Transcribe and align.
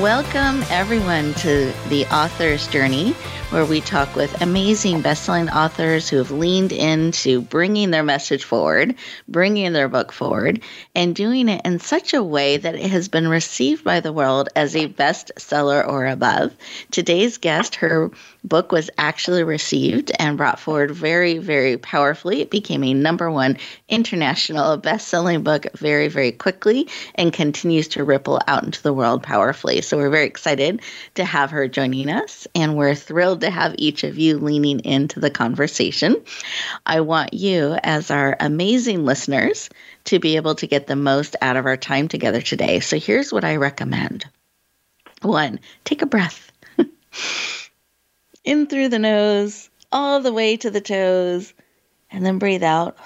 Welcome, 0.00 0.62
everyone, 0.70 1.34
to 1.34 1.72
the 1.88 2.06
author's 2.14 2.68
journey, 2.68 3.14
where 3.50 3.64
we 3.64 3.80
talk 3.80 4.14
with 4.14 4.40
amazing 4.40 5.00
best-selling 5.00 5.50
authors 5.50 6.08
who 6.08 6.18
have 6.18 6.30
leaned 6.30 6.70
into 6.70 7.40
bringing 7.40 7.90
their 7.90 8.04
message 8.04 8.44
forward, 8.44 8.94
bringing 9.26 9.72
their 9.72 9.88
book 9.88 10.12
forward, 10.12 10.62
and 10.94 11.16
doing 11.16 11.48
it 11.48 11.62
in 11.64 11.80
such 11.80 12.14
a 12.14 12.22
way 12.22 12.58
that 12.58 12.76
it 12.76 12.92
has 12.92 13.08
been 13.08 13.26
received 13.26 13.82
by 13.82 13.98
the 13.98 14.12
world 14.12 14.48
as 14.54 14.76
a 14.76 14.86
bestseller 14.86 15.84
or 15.84 16.06
above. 16.06 16.54
Today's 16.92 17.38
guest, 17.38 17.74
her 17.74 18.12
book 18.44 18.72
was 18.72 18.90
actually 18.98 19.42
received 19.44 20.12
and 20.18 20.36
brought 20.36 20.60
forward 20.60 20.90
very, 20.90 21.38
very 21.38 21.76
powerfully. 21.76 22.40
It 22.40 22.50
became 22.50 22.84
a 22.84 22.94
number 22.94 23.30
one 23.30 23.58
international 23.88 24.76
best-selling 24.76 25.42
book 25.42 25.66
very, 25.74 26.08
very 26.08 26.32
quickly 26.32 26.88
and 27.14 27.32
continues 27.32 27.88
to 27.88 28.04
ripple 28.04 28.40
out 28.46 28.64
into 28.64 28.82
the 28.82 28.92
world 28.92 29.22
powerfully. 29.22 29.80
So 29.82 29.96
we're 29.96 30.10
very 30.10 30.26
excited 30.26 30.82
to 31.14 31.24
have 31.24 31.50
her 31.50 31.68
joining 31.68 32.10
us, 32.10 32.46
and 32.54 32.76
we're 32.76 32.94
thrilled 32.94 33.40
to 33.42 33.50
have 33.50 33.74
each 33.78 34.04
of 34.04 34.18
you 34.18 34.38
leaning 34.38 34.80
into 34.80 35.20
the 35.20 35.30
conversation. 35.30 36.16
I 36.86 37.00
want 37.00 37.34
you, 37.34 37.76
as 37.82 38.10
our 38.10 38.36
amazing 38.40 39.04
listeners, 39.04 39.70
to 40.04 40.18
be 40.18 40.36
able 40.36 40.54
to 40.56 40.66
get 40.66 40.86
the 40.86 40.96
most 40.96 41.36
out 41.42 41.56
of 41.56 41.66
our 41.66 41.76
time 41.76 42.08
together 42.08 42.40
today. 42.40 42.80
So 42.80 42.98
here's 42.98 43.32
what 43.32 43.44
I 43.44 43.56
recommend. 43.56 44.24
One, 45.22 45.60
take 45.84 46.02
a 46.02 46.06
breath. 46.06 46.52
in 48.48 48.66
through 48.66 48.88
the 48.88 48.98
nose, 48.98 49.68
all 49.92 50.20
the 50.20 50.32
way 50.32 50.56
to 50.56 50.70
the 50.70 50.80
toes, 50.80 51.52
and 52.10 52.24
then 52.24 52.38
breathe 52.38 52.62
out. 52.62 52.96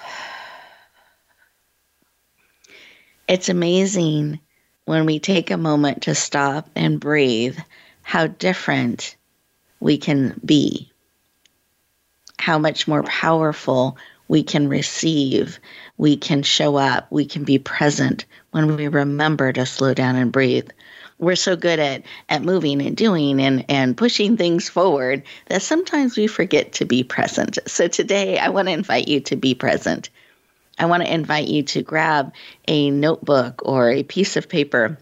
It's 3.27 3.49
amazing 3.49 4.39
when 4.85 5.05
we 5.05 5.19
take 5.19 5.51
a 5.51 5.57
moment 5.57 6.03
to 6.03 6.15
stop 6.15 6.69
and 6.77 6.97
breathe 6.97 7.57
how 8.03 8.27
different 8.27 9.17
we 9.81 9.97
can 9.97 10.39
be, 10.45 10.89
how 12.39 12.57
much 12.57 12.87
more 12.87 13.03
powerful 13.03 13.97
we 14.29 14.43
can 14.43 14.69
receive, 14.69 15.59
we 15.97 16.15
can 16.15 16.43
show 16.43 16.77
up, 16.77 17.11
we 17.11 17.25
can 17.25 17.43
be 17.43 17.59
present 17.59 18.25
when 18.51 18.77
we 18.77 18.87
remember 18.87 19.51
to 19.51 19.65
slow 19.65 19.93
down 19.93 20.15
and 20.15 20.31
breathe 20.31 20.69
we're 21.23 21.35
so 21.35 21.55
good 21.55 21.79
at 21.79 22.03
at 22.29 22.43
moving 22.43 22.81
and 22.81 22.95
doing 22.95 23.41
and 23.41 23.65
and 23.69 23.97
pushing 23.97 24.37
things 24.37 24.69
forward 24.69 25.23
that 25.47 25.61
sometimes 25.61 26.17
we 26.17 26.27
forget 26.27 26.73
to 26.73 26.85
be 26.85 27.03
present. 27.03 27.57
So 27.65 27.87
today 27.87 28.37
I 28.37 28.49
want 28.49 28.67
to 28.67 28.73
invite 28.73 29.07
you 29.07 29.21
to 29.21 29.35
be 29.35 29.55
present. 29.55 30.09
I 30.77 30.85
want 30.85 31.03
to 31.03 31.13
invite 31.13 31.47
you 31.47 31.63
to 31.63 31.81
grab 31.81 32.33
a 32.67 32.89
notebook 32.89 33.61
or 33.63 33.89
a 33.89 34.03
piece 34.03 34.37
of 34.37 34.49
paper 34.49 34.97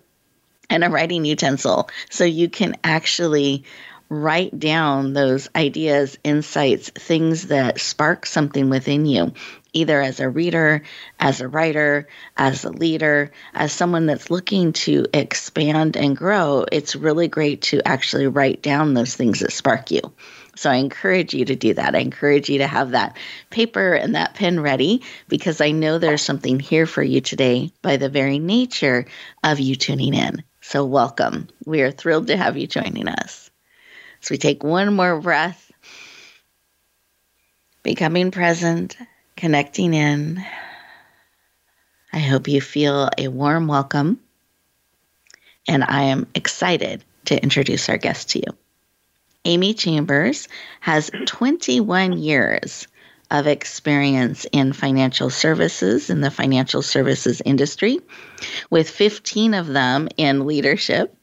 and 0.69 0.83
a 0.83 0.89
writing 0.89 1.25
utensil 1.25 1.89
so 2.09 2.23
you 2.23 2.49
can 2.49 2.75
actually 2.83 3.64
write 4.12 4.59
down 4.59 5.14
those 5.14 5.48
ideas, 5.56 6.17
insights, 6.22 6.90
things 6.90 7.48
that 7.48 7.80
spark 7.80 8.26
something 8.26 8.70
within 8.70 9.06
you 9.06 9.31
either 9.73 10.02
as 10.02 10.20
a 10.20 10.28
reader, 10.28 10.83
as 11.17 11.39
a 11.39 11.48
writer, 11.48 12.05
as 12.36 12.66
a 12.66 12.70
leader, 12.70 13.32
as 13.54 13.71
someone 13.71 14.05
that's 14.05 14.30
looking 14.30 14.73
to 14.73 15.05
expand 15.14 15.95
and 15.95 16.17
grow, 16.17 16.66
it's 16.70 16.94
really 16.94 17.30
great 17.30 17.61
to 17.61 17.82
actually 17.88 18.27
write 18.27 18.61
down 18.61 18.94
those 18.94 19.16
things 19.16 19.39
that 19.39 19.54
spark 19.54 19.89
you. 19.92 20.02
So 20.58 20.70
I 20.70 20.76
encourage 20.76 21.33
you 21.33 21.45
to 21.45 21.55
do 21.55 21.73
that. 21.76 21.95
I 21.95 22.00
encourage 22.00 22.50
you 22.50 22.58
to 22.58 22.67
have 22.67 22.92
that 22.92 23.17
paper 23.50 23.94
and 23.94 24.16
that 24.16 24.36
pen 24.36 24.60
ready 24.60 25.04
because 25.30 25.61
I 25.61 25.71
know 25.71 25.98
there's 26.00 26.21
something 26.21 26.60
here 26.60 26.86
for 26.86 27.02
you 27.02 27.21
today 27.21 27.71
by 27.82 27.95
the 27.95 28.10
very 28.10 28.39
nature 28.39 29.05
of 29.42 29.61
you 29.61 29.77
tuning 29.77 30.14
in. 30.14 30.44
So 30.60 30.86
welcome. 30.86 31.48
We 31.66 31.82
are 31.82 31.92
thrilled 31.92 32.27
to 32.27 32.36
have 32.36 32.58
you 32.58 32.67
joining 32.67 33.08
us. 33.08 33.51
So 34.21 34.33
we 34.33 34.37
take 34.37 34.64
one 34.64 34.93
more 34.93 35.20
breath, 35.20 35.71
becoming 37.83 38.32
present 38.32 38.95
connecting 39.36 39.93
in. 39.93 40.43
I 42.14 42.20
hope 42.20 42.48
you 42.48 42.61
feel 42.61 43.09
a 43.17 43.27
warm 43.27 43.67
welcome. 43.67 44.20
And 45.67 45.83
I 45.83 46.04
am 46.04 46.27
excited 46.36 47.04
to 47.26 47.42
introduce 47.42 47.89
our 47.89 47.98
guest 47.98 48.32
to 48.32 48.39
you. 48.39 48.58
Amy 49.45 49.73
Chambers 49.73 50.48
has 50.82 51.09
21 51.26 52.14
years 52.20 52.88
of 53.32 53.48
experience 53.48 54.45
in 54.52 54.73
financial 54.73 55.30
services, 55.30 56.09
in 56.09 56.21
the 56.21 56.30
financial 56.30 56.82
services 56.82 57.42
industry, 57.43 57.99
with 58.70 58.89
15 58.89 59.53
of 59.55 59.67
them 59.67 60.09
in 60.17 60.45
leadership. 60.45 61.15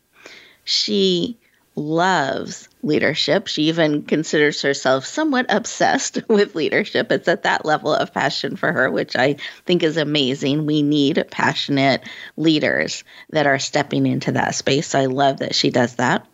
She 0.64 1.38
loves 1.76 2.67
leadership. 2.82 3.46
She 3.46 3.64
even 3.64 4.02
considers 4.02 4.62
herself 4.62 5.04
somewhat 5.04 5.46
obsessed 5.48 6.20
with 6.28 6.54
leadership. 6.54 7.10
It's 7.12 7.28
at 7.28 7.42
that 7.44 7.64
level 7.64 7.92
of 7.94 8.14
passion 8.14 8.56
for 8.56 8.72
her, 8.72 8.90
which 8.90 9.16
I 9.16 9.36
think 9.66 9.82
is 9.82 9.96
amazing. 9.96 10.66
We 10.66 10.82
need 10.82 11.24
passionate 11.30 12.02
leaders 12.36 13.04
that 13.30 13.46
are 13.46 13.58
stepping 13.58 14.06
into 14.06 14.32
that 14.32 14.54
space. 14.54 14.88
So 14.88 14.98
I 14.98 15.06
love 15.06 15.38
that 15.38 15.54
she 15.54 15.70
does 15.70 15.96
that. 15.96 16.26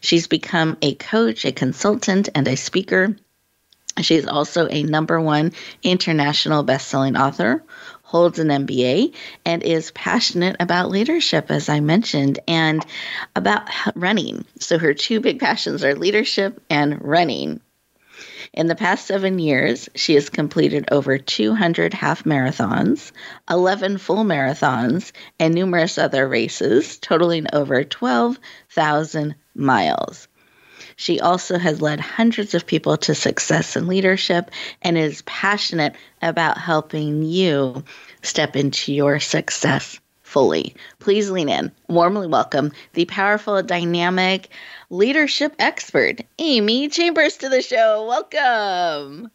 She's 0.00 0.26
become 0.26 0.76
a 0.82 0.94
coach, 0.94 1.44
a 1.44 1.52
consultant, 1.52 2.28
and 2.34 2.46
a 2.46 2.56
speaker. 2.56 3.16
She's 4.00 4.26
also 4.26 4.68
a 4.68 4.82
number 4.82 5.20
one 5.20 5.52
international 5.82 6.62
best-selling 6.62 7.16
author, 7.16 7.62
holds 8.12 8.38
an 8.38 8.48
MBA, 8.48 9.14
and 9.46 9.62
is 9.62 9.90
passionate 9.92 10.54
about 10.60 10.90
leadership, 10.90 11.50
as 11.50 11.70
I 11.70 11.80
mentioned, 11.80 12.40
and 12.46 12.84
about 13.34 13.70
running. 13.94 14.44
So 14.58 14.78
her 14.78 14.92
two 14.92 15.18
big 15.20 15.40
passions 15.40 15.82
are 15.82 15.94
leadership 15.94 16.60
and 16.68 17.02
running. 17.02 17.62
In 18.52 18.66
the 18.66 18.74
past 18.74 19.06
seven 19.06 19.38
years, 19.38 19.88
she 19.94 20.12
has 20.12 20.28
completed 20.28 20.90
over 20.92 21.16
200 21.16 21.94
half 21.94 22.24
marathons, 22.24 23.12
11 23.48 23.96
full 23.96 24.24
marathons, 24.24 25.12
and 25.40 25.54
numerous 25.54 25.96
other 25.96 26.28
races, 26.28 26.98
totaling 26.98 27.46
over 27.54 27.82
12,000 27.82 29.36
miles. 29.54 30.28
She 30.96 31.20
also 31.20 31.58
has 31.58 31.80
led 31.80 32.00
hundreds 32.00 32.54
of 32.54 32.66
people 32.66 32.96
to 32.98 33.14
success 33.14 33.76
and 33.76 33.88
leadership 33.88 34.50
and 34.82 34.96
is 34.96 35.22
passionate 35.22 35.94
about 36.20 36.58
helping 36.58 37.22
you 37.22 37.84
step 38.22 38.56
into 38.56 38.92
your 38.92 39.20
success 39.20 40.00
fully. 40.22 40.74
Please 40.98 41.30
lean 41.30 41.48
in. 41.48 41.70
Warmly 41.88 42.26
welcome 42.26 42.72
the 42.94 43.04
powerful, 43.04 43.62
dynamic 43.62 44.48
leadership 44.88 45.54
expert, 45.58 46.20
Amy 46.38 46.88
Chambers, 46.88 47.36
to 47.38 47.48
the 47.48 47.60
show. 47.60 48.06
Welcome. 48.06 49.30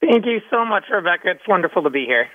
Thank 0.00 0.26
you 0.26 0.40
so 0.50 0.64
much, 0.64 0.84
Rebecca. 0.90 1.30
It's 1.30 1.48
wonderful 1.48 1.82
to 1.82 1.90
be 1.90 2.04
here. 2.06 2.28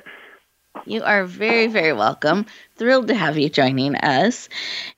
You 0.85 1.03
are 1.03 1.25
very, 1.25 1.67
very 1.67 1.93
welcome. 1.93 2.45
Thrilled 2.77 3.07
to 3.07 3.15
have 3.15 3.39
you 3.39 3.49
joining 3.49 3.95
us. 3.95 4.49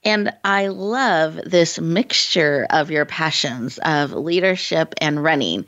And 0.03 0.33
I 0.43 0.67
love 0.67 1.39
this 1.45 1.79
mixture 1.79 2.67
of 2.69 2.91
your 2.91 3.05
passions 3.05 3.79
of 3.79 4.11
leadership 4.11 4.93
and 4.99 5.23
running. 5.23 5.65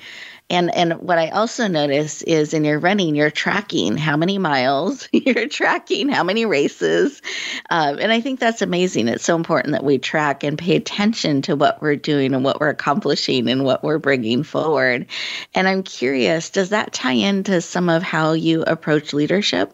And 0.50 0.76
and 0.76 0.96
what 0.96 1.18
I 1.18 1.30
also 1.30 1.70
notice 1.70 2.22
is 2.24 2.54
in 2.54 2.66
your 2.66 2.78
running, 2.78 3.16
you're 3.16 3.32
tracking 3.32 3.96
how 3.96 4.18
many 4.18 4.38
miles, 4.38 5.08
you're 5.14 5.48
tracking 5.48 6.10
how 6.10 6.26
many 6.26 6.46
races, 6.46 7.22
um, 7.70 7.98
and 8.00 8.12
I 8.12 8.20
think 8.20 8.42
that's 8.42 8.62
amazing. 8.62 9.08
It's 9.08 9.24
so 9.24 9.38
important 9.38 9.72
that 9.72 9.86
we 9.86 9.98
track 9.98 10.44
and 10.44 10.58
pay 10.58 10.76
attention 10.76 11.42
to 11.44 11.56
what 11.56 11.82
we're 11.82 11.96
doing 11.96 12.34
and 12.34 12.44
what 12.44 12.60
we're 12.60 12.68
accomplishing 12.68 13.48
and 13.48 13.64
what 13.64 13.82
we're 13.82 14.00
bringing 14.00 14.44
forward. 14.44 15.06
And 15.56 15.70
I'm 15.70 15.84
curious, 15.84 16.50
does 16.50 16.72
that 16.72 16.92
tie 16.92 17.14
into 17.14 17.62
some 17.62 17.88
of 17.88 18.04
how 18.04 18.34
you 18.34 18.64
approach 18.64 19.14
leadership? 19.14 19.74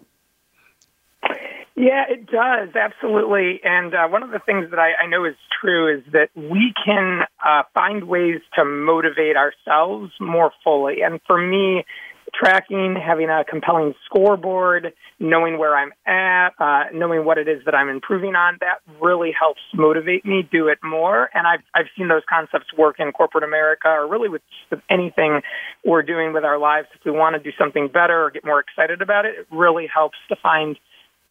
Yeah, 1.77 2.06
it 2.09 2.25
does 2.25 2.69
absolutely. 2.75 3.62
And 3.63 3.94
uh, 3.94 4.07
one 4.07 4.24
of 4.24 4.31
the 4.31 4.39
things 4.44 4.71
that 4.71 4.79
I, 4.79 5.03
I, 5.03 5.07
know 5.07 5.25
is 5.25 5.35
true 5.62 5.95
is 5.95 6.03
that 6.12 6.29
we 6.35 6.74
can 6.83 7.21
uh, 7.45 7.63
find 7.75 8.06
ways 8.06 8.41
to 8.56 8.65
motivate 8.65 9.38
ourselves 9.38 10.12
more 10.19 10.51
fully. 10.63 11.03
And 11.06 11.21
for 11.27 11.38
me, 11.38 11.85
tracking, 12.33 12.95
having 12.95 13.29
a 13.29 13.44
compelling 13.45 13.94
scoreboard, 14.06 14.91
knowing 15.19 15.59
where 15.59 15.77
I'm 15.77 15.91
at, 16.07 16.50
uh, 16.59 16.85
knowing 16.94 17.25
what 17.25 17.38
it 17.38 17.47
is 17.47 17.63
that 17.65 17.75
I'm 17.75 17.89
improving 17.89 18.33
on, 18.33 18.57
that 18.62 18.80
really 19.00 19.31
helps 19.38 19.62
motivate 19.75 20.25
me 20.25 20.50
do 20.51 20.69
it 20.69 20.80
more. 20.83 21.30
And 21.35 21.45
I've 21.45 21.62
I've 21.75 21.88
seen 21.95 22.07
those 22.07 22.23
concepts 22.27 22.73
work 22.75 22.95
in 22.97 23.12
corporate 23.12 23.44
America 23.44 23.88
or 23.88 24.07
really 24.07 24.30
with, 24.30 24.41
with 24.71 24.80
anything 24.89 25.41
we're 25.85 26.01
doing 26.01 26.33
with 26.33 26.44
our 26.44 26.57
lives. 26.57 26.88
If 26.95 27.06
we 27.06 27.12
want 27.12 27.35
to 27.35 27.39
do 27.39 27.56
something 27.56 27.88
better 27.88 28.25
or 28.25 28.31
get 28.31 28.44
more 28.44 28.59
excited 28.59 29.03
about 29.03 29.25
it, 29.25 29.35
it 29.39 29.47
really 29.51 29.88
helps 29.94 30.18
to 30.30 30.35
find 30.41 30.75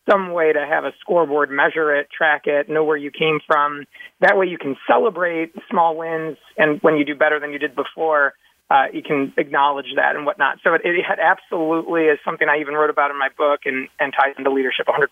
some 0.08 0.32
way 0.32 0.52
to 0.52 0.66
have 0.66 0.84
a 0.84 0.92
scoreboard, 1.00 1.50
measure 1.50 1.94
it, 1.94 2.08
track 2.10 2.42
it, 2.46 2.68
know 2.68 2.84
where 2.84 2.96
you 2.96 3.10
came 3.10 3.40
from. 3.46 3.84
That 4.20 4.36
way 4.36 4.46
you 4.46 4.58
can 4.58 4.76
celebrate 4.88 5.52
small 5.70 5.96
wins 5.96 6.36
and 6.56 6.80
when 6.82 6.96
you 6.96 7.04
do 7.04 7.14
better 7.14 7.40
than 7.40 7.52
you 7.52 7.58
did 7.58 7.74
before 7.74 8.34
uh, 8.70 8.86
you 8.92 9.02
can 9.02 9.32
acknowledge 9.36 9.86
that 9.96 10.16
and 10.16 10.26
whatnot. 10.26 10.58
So 10.64 10.74
it, 10.74 10.82
it 10.84 11.04
absolutely 11.20 12.02
is 12.02 12.18
something 12.24 12.48
I 12.48 12.60
even 12.60 12.74
wrote 12.74 12.90
about 12.90 13.10
in 13.10 13.18
my 13.18 13.28
book 13.36 13.60
and, 13.64 13.88
and 14.00 14.12
ties 14.12 14.34
into 14.38 14.50
leadership 14.50 14.86
100%. 14.86 15.06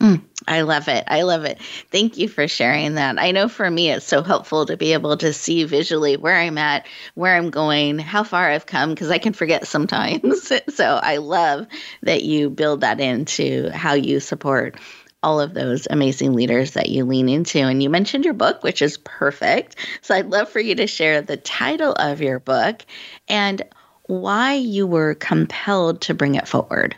Mm, 0.00 0.22
I 0.48 0.62
love 0.62 0.88
it. 0.88 1.04
I 1.06 1.22
love 1.22 1.44
it. 1.44 1.60
Thank 1.90 2.16
you 2.16 2.26
for 2.26 2.48
sharing 2.48 2.94
that. 2.94 3.18
I 3.18 3.32
know 3.32 3.48
for 3.48 3.70
me, 3.70 3.90
it's 3.90 4.06
so 4.06 4.22
helpful 4.22 4.66
to 4.66 4.76
be 4.76 4.94
able 4.94 5.16
to 5.18 5.32
see 5.32 5.64
visually 5.64 6.16
where 6.16 6.36
I'm 6.36 6.56
at, 6.58 6.86
where 7.14 7.36
I'm 7.36 7.50
going, 7.50 7.98
how 7.98 8.24
far 8.24 8.50
I've 8.50 8.66
come, 8.66 8.90
because 8.90 9.10
I 9.10 9.18
can 9.18 9.34
forget 9.34 9.66
sometimes. 9.66 10.50
so 10.74 11.00
I 11.02 11.18
love 11.18 11.66
that 12.02 12.24
you 12.24 12.48
build 12.48 12.80
that 12.80 12.98
into 12.98 13.70
how 13.70 13.92
you 13.94 14.20
support 14.20 14.78
all 15.22 15.40
of 15.40 15.52
those 15.52 15.86
amazing 15.90 16.32
leaders 16.32 16.72
that 16.72 16.88
you 16.88 17.04
lean 17.04 17.28
into. 17.28 17.58
And 17.58 17.82
you 17.82 17.90
mentioned 17.90 18.24
your 18.24 18.34
book, 18.34 18.62
which 18.62 18.82
is 18.82 18.98
perfect. 18.98 19.76
So 20.00 20.14
I'd 20.14 20.30
love 20.30 20.48
for 20.48 20.60
you 20.60 20.76
to 20.76 20.86
share 20.86 21.22
the 21.22 21.36
title 21.36 21.92
of 21.92 22.20
your 22.22 22.38
book 22.38 22.84
and 23.28 23.60
why 24.04 24.54
you 24.54 24.86
were 24.86 25.14
compelled 25.14 26.02
to 26.02 26.14
bring 26.14 26.36
it 26.36 26.48
forward. 26.48 26.96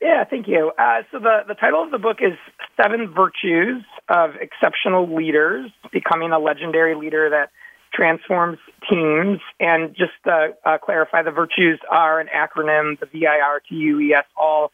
Yeah, 0.00 0.24
thank 0.24 0.46
you. 0.46 0.70
Uh, 0.78 1.02
so 1.10 1.18
the, 1.18 1.40
the 1.48 1.54
title 1.54 1.82
of 1.82 1.90
the 1.90 1.98
book 1.98 2.18
is 2.20 2.38
Seven 2.80 3.12
Virtues 3.12 3.82
of 4.08 4.36
Exceptional 4.40 5.12
Leaders, 5.12 5.70
Becoming 5.92 6.30
a 6.30 6.38
Legendary 6.38 6.94
Leader 6.94 7.30
That 7.30 7.50
Transforms 7.92 8.58
Teams. 8.88 9.40
And 9.58 9.96
just 9.96 10.12
to 10.24 10.54
uh, 10.64 10.78
clarify, 10.78 11.22
the 11.22 11.32
virtues 11.32 11.80
are 11.90 12.20
an 12.20 12.28
acronym, 12.28 13.00
the 13.00 13.06
V-I-R-T-U-E-S, 13.06 14.24
all 14.36 14.70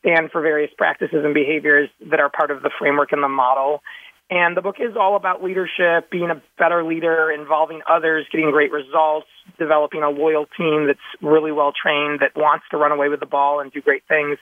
stand 0.00 0.30
for 0.30 0.42
various 0.42 0.70
practices 0.76 1.24
and 1.24 1.32
behaviors 1.32 1.88
that 2.10 2.20
are 2.20 2.28
part 2.28 2.50
of 2.50 2.62
the 2.62 2.70
framework 2.78 3.12
and 3.12 3.22
the 3.22 3.28
model. 3.28 3.82
And 4.28 4.56
the 4.56 4.60
book 4.60 4.76
is 4.80 4.96
all 4.98 5.14
about 5.14 5.42
leadership, 5.42 6.10
being 6.10 6.30
a 6.30 6.42
better 6.58 6.82
leader, 6.82 7.30
involving 7.30 7.82
others, 7.88 8.26
getting 8.32 8.50
great 8.50 8.72
results, 8.72 9.28
developing 9.56 10.02
a 10.02 10.10
loyal 10.10 10.46
team 10.58 10.86
that's 10.88 10.98
really 11.22 11.52
well 11.52 11.72
trained, 11.72 12.20
that 12.20 12.32
wants 12.34 12.64
to 12.72 12.76
run 12.76 12.90
away 12.90 13.08
with 13.08 13.20
the 13.20 13.26
ball 13.26 13.60
and 13.60 13.70
do 13.70 13.80
great 13.80 14.02
things. 14.08 14.38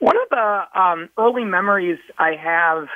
One 0.00 0.16
of 0.16 0.28
the 0.30 0.80
um, 0.80 1.08
early 1.16 1.44
memories 1.44 1.98
I 2.18 2.32
have 2.34 2.88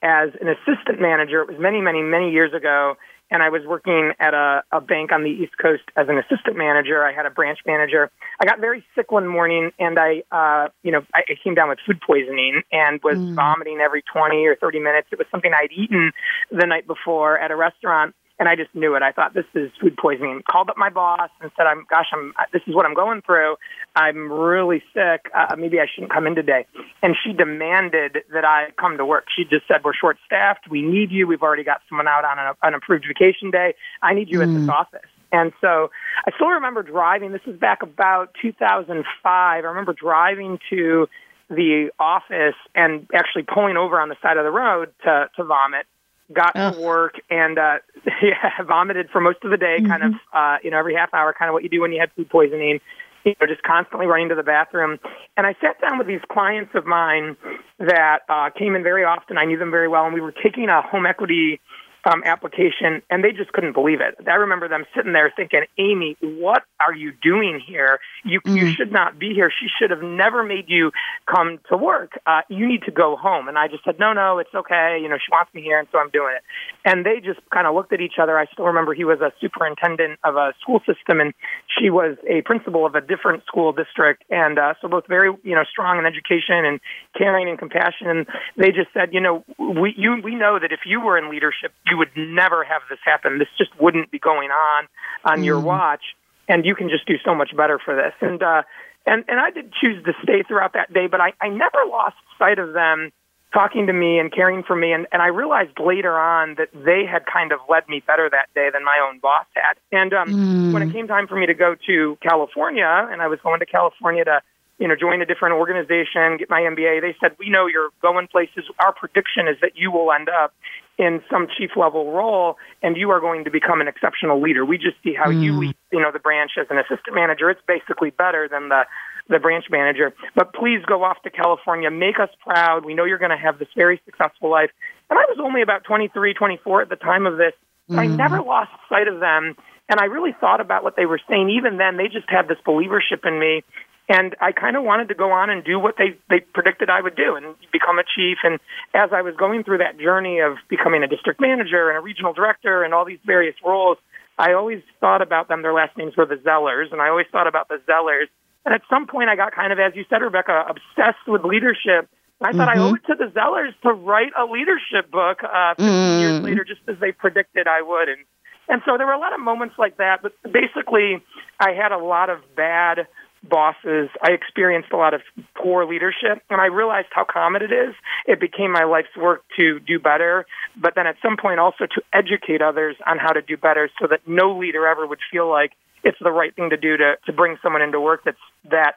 as 0.00 0.30
an 0.40 0.46
assistant 0.46 1.00
manager, 1.00 1.42
it 1.42 1.48
was 1.48 1.58
many, 1.58 1.80
many, 1.80 2.02
many 2.02 2.30
years 2.30 2.54
ago, 2.54 2.94
and 3.30 3.42
I 3.42 3.48
was 3.48 3.62
working 3.66 4.12
at 4.18 4.34
a, 4.34 4.62
a 4.72 4.80
bank 4.80 5.12
on 5.12 5.22
the 5.22 5.30
East 5.30 5.52
Coast 5.60 5.82
as 5.96 6.08
an 6.08 6.18
assistant 6.18 6.56
manager. 6.56 7.04
I 7.04 7.12
had 7.12 7.26
a 7.26 7.30
branch 7.30 7.60
manager. 7.66 8.10
I 8.40 8.46
got 8.46 8.60
very 8.60 8.84
sick 8.94 9.10
one 9.10 9.26
morning, 9.26 9.70
and 9.78 9.98
I, 9.98 10.22
uh, 10.30 10.68
you 10.82 10.92
know, 10.92 11.02
I, 11.14 11.20
I 11.28 11.34
came 11.42 11.54
down 11.54 11.68
with 11.68 11.78
food 11.86 12.00
poisoning 12.00 12.62
and 12.72 13.00
was 13.02 13.18
mm. 13.18 13.34
vomiting 13.34 13.80
every 13.80 14.02
20 14.12 14.46
or 14.46 14.56
30 14.56 14.80
minutes. 14.80 15.08
It 15.12 15.18
was 15.18 15.26
something 15.30 15.52
I'd 15.54 15.72
eaten 15.72 16.12
the 16.50 16.66
night 16.66 16.86
before 16.86 17.38
at 17.38 17.50
a 17.50 17.56
restaurant 17.56 18.14
and 18.38 18.48
I 18.48 18.54
just 18.54 18.74
knew 18.74 18.94
it. 18.94 19.02
I 19.02 19.12
thought 19.12 19.34
this 19.34 19.44
is 19.54 19.70
food 19.80 19.96
poisoning. 19.96 20.42
Called 20.50 20.70
up 20.70 20.76
my 20.76 20.90
boss 20.90 21.30
and 21.40 21.50
said, 21.56 21.66
"I'm 21.66 21.84
gosh, 21.90 22.06
I'm 22.12 22.32
this 22.52 22.62
is 22.66 22.74
what 22.74 22.86
I'm 22.86 22.94
going 22.94 23.22
through. 23.22 23.56
I'm 23.96 24.30
really 24.30 24.82
sick. 24.94 25.30
Uh, 25.34 25.56
maybe 25.56 25.80
I 25.80 25.86
shouldn't 25.92 26.12
come 26.12 26.26
in 26.26 26.34
today." 26.34 26.66
And 27.02 27.16
she 27.24 27.32
demanded 27.32 28.18
that 28.32 28.44
I 28.44 28.68
come 28.78 28.96
to 28.98 29.04
work. 29.04 29.26
She 29.34 29.44
just 29.44 29.66
said, 29.66 29.82
"We're 29.84 29.94
short 29.94 30.18
staffed. 30.24 30.68
We 30.70 30.82
need 30.82 31.10
you. 31.10 31.26
We've 31.26 31.42
already 31.42 31.64
got 31.64 31.80
someone 31.88 32.06
out 32.06 32.24
on 32.24 32.56
an, 32.62 32.74
approved 32.74 33.06
vacation 33.06 33.50
day. 33.50 33.74
I 34.02 34.14
need 34.14 34.28
you 34.28 34.38
mm. 34.38 34.42
at 34.42 34.48
this 34.48 34.68
mm. 34.68 34.72
office." 34.72 35.10
And 35.30 35.52
so 35.60 35.90
I 36.26 36.30
still 36.36 36.48
remember 36.48 36.82
driving. 36.82 37.32
This 37.32 37.44
was 37.46 37.56
back 37.56 37.82
about 37.82 38.34
2005. 38.40 39.04
I 39.24 39.58
remember 39.58 39.92
driving 39.92 40.58
to 40.70 41.06
the 41.50 41.90
office 41.98 42.56
and 42.74 43.06
actually 43.14 43.42
pulling 43.42 43.76
over 43.76 44.00
on 44.00 44.08
the 44.08 44.16
side 44.22 44.36
of 44.36 44.44
the 44.44 44.50
road 44.50 44.92
to 45.04 45.28
to 45.36 45.44
vomit 45.44 45.86
got 46.32 46.52
Ugh. 46.54 46.74
to 46.74 46.80
work 46.80 47.14
and 47.30 47.58
uh 47.58 47.76
yeah 48.22 48.62
vomited 48.66 49.08
for 49.10 49.20
most 49.20 49.38
of 49.44 49.50
the 49.50 49.56
day 49.56 49.76
mm-hmm. 49.78 49.86
kind 49.86 50.02
of 50.02 50.12
mm-hmm. 50.12 50.36
uh 50.36 50.56
you 50.62 50.70
know 50.70 50.78
every 50.78 50.94
half 50.94 51.12
hour 51.14 51.34
kind 51.36 51.48
of 51.48 51.54
what 51.54 51.62
you 51.62 51.68
do 51.68 51.80
when 51.80 51.92
you 51.92 52.00
have 52.00 52.10
food 52.16 52.28
poisoning 52.28 52.80
you 53.24 53.34
know 53.40 53.46
just 53.46 53.62
constantly 53.62 54.06
running 54.06 54.28
to 54.28 54.34
the 54.34 54.42
bathroom 54.42 54.98
and 55.36 55.46
i 55.46 55.54
sat 55.60 55.80
down 55.80 55.98
with 55.98 56.06
these 56.06 56.20
clients 56.30 56.70
of 56.74 56.86
mine 56.86 57.36
that 57.78 58.20
uh 58.28 58.50
came 58.50 58.74
in 58.74 58.82
very 58.82 59.04
often 59.04 59.38
i 59.38 59.44
knew 59.44 59.58
them 59.58 59.70
very 59.70 59.88
well 59.88 60.04
and 60.04 60.14
we 60.14 60.20
were 60.20 60.32
taking 60.32 60.68
a 60.68 60.82
home 60.82 61.06
equity 61.06 61.60
um, 62.04 62.22
application, 62.24 63.02
and 63.10 63.24
they 63.24 63.32
just 63.32 63.52
couldn't 63.52 63.72
believe 63.72 64.00
it. 64.00 64.16
I 64.26 64.34
remember 64.34 64.68
them 64.68 64.84
sitting 64.94 65.12
there 65.12 65.32
thinking, 65.34 65.62
"Amy, 65.78 66.16
what 66.20 66.62
are 66.80 66.94
you 66.94 67.12
doing 67.22 67.60
here? 67.64 67.98
You 68.24 68.40
mm-hmm. 68.40 68.56
you 68.56 68.72
should 68.72 68.92
not 68.92 69.18
be 69.18 69.34
here. 69.34 69.50
She 69.50 69.66
should 69.78 69.90
have 69.90 70.02
never 70.02 70.42
made 70.42 70.68
you 70.68 70.92
come 71.26 71.58
to 71.70 71.76
work. 71.76 72.18
Uh, 72.26 72.42
you 72.48 72.66
need 72.66 72.82
to 72.84 72.90
go 72.90 73.16
home." 73.16 73.48
And 73.48 73.58
I 73.58 73.68
just 73.68 73.84
said, 73.84 73.98
"No, 73.98 74.12
no, 74.12 74.38
it's 74.38 74.54
okay. 74.54 74.98
You 75.00 75.08
know, 75.08 75.16
she 75.16 75.30
wants 75.30 75.52
me 75.54 75.62
here, 75.62 75.78
and 75.78 75.88
so 75.90 75.98
I'm 75.98 76.10
doing 76.10 76.34
it." 76.36 76.42
And 76.84 77.04
they 77.04 77.20
just 77.20 77.40
kind 77.50 77.66
of 77.66 77.74
looked 77.74 77.92
at 77.92 78.00
each 78.00 78.18
other. 78.20 78.38
I 78.38 78.46
still 78.52 78.66
remember 78.66 78.94
he 78.94 79.04
was 79.04 79.20
a 79.20 79.32
superintendent 79.40 80.18
of 80.24 80.36
a 80.36 80.54
school 80.60 80.80
system, 80.80 81.20
and 81.20 81.34
she 81.78 81.90
was 81.90 82.16
a 82.28 82.42
principal 82.42 82.86
of 82.86 82.94
a 82.94 83.00
different 83.00 83.44
school 83.46 83.72
district, 83.72 84.24
and 84.30 84.58
uh, 84.58 84.74
so 84.80 84.88
both 84.88 85.06
very 85.06 85.34
you 85.42 85.54
know 85.54 85.64
strong 85.64 85.98
in 85.98 86.06
education 86.06 86.64
and 86.64 86.80
caring 87.16 87.48
and 87.48 87.58
compassion. 87.58 88.06
And 88.08 88.26
they 88.56 88.68
just 88.68 88.92
said, 88.94 89.12
"You 89.12 89.20
know, 89.20 89.44
we 89.58 89.94
you 89.96 90.20
we 90.22 90.34
know 90.34 90.58
that 90.58 90.72
if 90.72 90.80
you 90.86 91.00
were 91.00 91.18
in 91.18 91.30
leadership, 91.30 91.72
you 91.90 91.98
would 91.98 92.10
never 92.16 92.64
have 92.64 92.82
this 92.88 92.98
happen. 93.04 93.38
This 93.38 93.48
just 93.56 93.70
wouldn't 93.80 94.10
be 94.10 94.18
going 94.18 94.50
on 94.50 94.88
on 95.24 95.40
mm. 95.40 95.44
your 95.44 95.60
watch, 95.60 96.02
and 96.48 96.64
you 96.64 96.74
can 96.74 96.88
just 96.88 97.06
do 97.06 97.14
so 97.24 97.34
much 97.34 97.56
better 97.56 97.78
for 97.78 97.94
this. 97.94 98.14
And 98.20 98.42
uh, 98.42 98.62
and 99.06 99.24
and 99.28 99.40
I 99.40 99.50
did 99.50 99.72
choose 99.72 100.02
to 100.04 100.12
stay 100.22 100.42
throughout 100.42 100.74
that 100.74 100.92
day, 100.92 101.06
but 101.06 101.20
I, 101.20 101.32
I 101.40 101.48
never 101.48 101.78
lost 101.88 102.16
sight 102.38 102.58
of 102.58 102.72
them 102.72 103.12
talking 103.52 103.86
to 103.86 103.92
me 103.92 104.18
and 104.18 104.30
caring 104.30 104.62
for 104.62 104.76
me 104.76 104.92
and, 104.92 105.06
and 105.10 105.22
I 105.22 105.28
realized 105.28 105.80
later 105.80 106.18
on 106.18 106.56
that 106.56 106.68
they 106.74 107.06
had 107.10 107.24
kind 107.24 107.50
of 107.50 107.60
led 107.66 107.88
me 107.88 108.02
better 108.06 108.28
that 108.28 108.52
day 108.54 108.68
than 108.70 108.84
my 108.84 109.00
own 109.08 109.20
boss 109.20 109.46
had. 109.54 109.78
And 109.90 110.12
um 110.12 110.28
mm. 110.28 110.72
when 110.74 110.82
it 110.82 110.92
came 110.92 111.08
time 111.08 111.26
for 111.26 111.34
me 111.34 111.46
to 111.46 111.54
go 111.54 111.74
to 111.86 112.18
California 112.20 113.08
and 113.10 113.22
I 113.22 113.26
was 113.26 113.38
going 113.42 113.60
to 113.60 113.66
California 113.66 114.22
to 114.26 114.42
you 114.78 114.86
know, 114.86 114.94
join 114.94 115.20
a 115.20 115.26
different 115.26 115.56
organization, 115.56 116.36
get 116.38 116.48
my 116.48 116.60
MBA. 116.60 117.00
They 117.00 117.16
said, 117.20 117.32
we 117.38 117.50
know 117.50 117.66
you're 117.66 117.90
going 118.00 118.28
places. 118.28 118.64
Our 118.78 118.92
prediction 118.92 119.48
is 119.48 119.56
that 119.60 119.72
you 119.74 119.90
will 119.90 120.12
end 120.12 120.28
up 120.28 120.54
in 120.98 121.22
some 121.30 121.46
chief 121.56 121.70
level 121.76 122.12
role 122.12 122.56
and 122.82 122.96
you 122.96 123.10
are 123.10 123.20
going 123.20 123.44
to 123.44 123.50
become 123.50 123.80
an 123.80 123.86
exceptional 123.86 124.42
leader. 124.42 124.64
We 124.64 124.78
just 124.78 124.96
see 125.04 125.14
how 125.14 125.30
mm. 125.30 125.42
you 125.42 125.58
lead, 125.58 125.76
you 125.92 126.00
know, 126.00 126.10
the 126.12 126.18
branch 126.18 126.52
as 126.60 126.66
an 126.70 126.78
assistant 126.78 127.14
manager. 127.14 127.48
It's 127.50 127.60
basically 127.66 128.10
better 128.10 128.48
than 128.50 128.68
the, 128.68 128.82
the 129.28 129.38
branch 129.38 129.66
manager. 129.70 130.12
But 130.34 130.52
please 130.52 130.84
go 130.86 131.04
off 131.04 131.22
to 131.22 131.30
California. 131.30 131.90
Make 131.90 132.18
us 132.18 132.30
proud. 132.44 132.84
We 132.84 132.94
know 132.94 133.04
you're 133.04 133.18
going 133.18 133.30
to 133.30 133.36
have 133.36 133.60
this 133.60 133.68
very 133.76 134.02
successful 134.04 134.50
life. 134.50 134.70
And 135.08 135.18
I 135.18 135.22
was 135.28 135.38
only 135.40 135.62
about 135.62 135.84
23, 135.84 136.34
24 136.34 136.82
at 136.82 136.88
the 136.88 136.96
time 136.96 137.26
of 137.26 137.38
this. 137.38 137.52
Mm. 137.88 137.98
I 137.98 138.06
never 138.06 138.42
lost 138.42 138.70
sight 138.88 139.06
of 139.06 139.20
them. 139.20 139.54
And 139.88 140.00
I 140.00 140.04
really 140.06 140.34
thought 140.38 140.60
about 140.60 140.82
what 140.82 140.96
they 140.96 141.06
were 141.06 141.20
saying. 141.30 141.48
Even 141.50 141.78
then, 141.78 141.96
they 141.96 142.08
just 142.08 142.28
had 142.28 142.48
this 142.48 142.58
believership 142.66 143.24
in 143.24 143.38
me 143.38 143.62
and 144.08 144.34
I 144.40 144.52
kind 144.52 144.76
of 144.76 144.84
wanted 144.84 145.08
to 145.08 145.14
go 145.14 145.32
on 145.32 145.50
and 145.50 145.62
do 145.62 145.78
what 145.78 145.96
they 145.98 146.16
they 146.30 146.40
predicted 146.40 146.88
I 146.88 147.00
would 147.00 147.14
do 147.14 147.36
and 147.36 147.54
become 147.72 147.98
a 147.98 148.04
chief. 148.04 148.38
And 148.42 148.58
as 148.94 149.10
I 149.12 149.22
was 149.22 149.34
going 149.36 149.64
through 149.64 149.78
that 149.78 149.98
journey 149.98 150.40
of 150.40 150.56
becoming 150.68 151.02
a 151.02 151.06
district 151.08 151.40
manager 151.40 151.90
and 151.90 151.98
a 151.98 152.00
regional 152.00 152.32
director 152.32 152.82
and 152.82 152.94
all 152.94 153.04
these 153.04 153.20
various 153.26 153.56
roles, 153.64 153.98
I 154.38 154.54
always 154.54 154.82
thought 155.00 155.20
about 155.20 155.48
them. 155.48 155.62
Their 155.62 155.74
last 155.74 155.96
names 155.96 156.16
were 156.16 156.26
the 156.26 156.36
Zellers, 156.36 156.90
and 156.90 157.02
I 157.02 157.08
always 157.08 157.26
thought 157.30 157.46
about 157.46 157.68
the 157.68 157.80
Zellers. 157.88 158.28
And 158.64 158.74
at 158.74 158.82
some 158.88 159.06
point, 159.06 159.28
I 159.28 159.36
got 159.36 159.54
kind 159.54 159.72
of, 159.72 159.78
as 159.78 159.94
you 159.94 160.04
said, 160.08 160.22
Rebecca, 160.22 160.64
obsessed 160.68 161.26
with 161.26 161.44
leadership. 161.44 162.08
I 162.40 162.52
thought 162.52 162.68
mm-hmm. 162.68 162.80
I 162.80 162.90
owe 162.90 162.94
it 162.94 163.04
to 163.08 163.14
the 163.14 163.32
Zellers 163.32 163.72
to 163.82 163.92
write 163.92 164.32
a 164.38 164.44
leadership 164.44 165.10
book 165.10 165.42
uh, 165.42 165.74
15 165.74 165.86
mm. 165.86 166.20
years 166.20 166.40
later, 166.40 166.64
just 166.64 166.80
as 166.86 166.96
they 167.00 167.10
predicted 167.10 167.66
I 167.66 167.82
would. 167.82 168.08
And 168.08 168.24
and 168.68 168.82
so 168.84 168.96
there 168.96 169.06
were 169.06 169.14
a 169.14 169.18
lot 169.18 169.32
of 169.32 169.40
moments 169.40 169.74
like 169.78 169.96
that. 169.96 170.22
But 170.22 170.32
basically, 170.44 171.22
I 171.58 171.72
had 171.72 171.90
a 171.90 171.98
lot 171.98 172.30
of 172.30 172.38
bad 172.54 173.08
bosses. 173.42 174.08
I 174.22 174.32
experienced 174.32 174.90
a 174.92 174.96
lot 174.96 175.14
of 175.14 175.22
poor 175.54 175.86
leadership, 175.86 176.42
and 176.50 176.60
I 176.60 176.66
realized 176.66 177.08
how 177.10 177.24
common 177.24 177.62
it 177.62 177.72
is. 177.72 177.94
It 178.26 178.40
became 178.40 178.72
my 178.72 178.84
life's 178.84 179.16
work 179.16 179.42
to 179.58 179.80
do 179.80 179.98
better, 179.98 180.46
but 180.76 180.94
then 180.94 181.06
at 181.06 181.16
some 181.22 181.36
point 181.36 181.60
also 181.60 181.86
to 181.86 182.02
educate 182.12 182.62
others 182.62 182.96
on 183.06 183.18
how 183.18 183.32
to 183.32 183.42
do 183.42 183.56
better 183.56 183.90
so 184.00 184.06
that 184.08 184.20
no 184.26 184.56
leader 184.56 184.86
ever 184.86 185.06
would 185.06 185.20
feel 185.30 185.48
like 185.48 185.72
it's 186.04 186.18
the 186.20 186.30
right 186.30 186.54
thing 186.54 186.70
to 186.70 186.76
do 186.76 186.96
to, 186.96 187.16
to 187.26 187.32
bring 187.32 187.56
someone 187.62 187.82
into 187.82 188.00
work 188.00 188.22
that's 188.24 188.38
that 188.70 188.94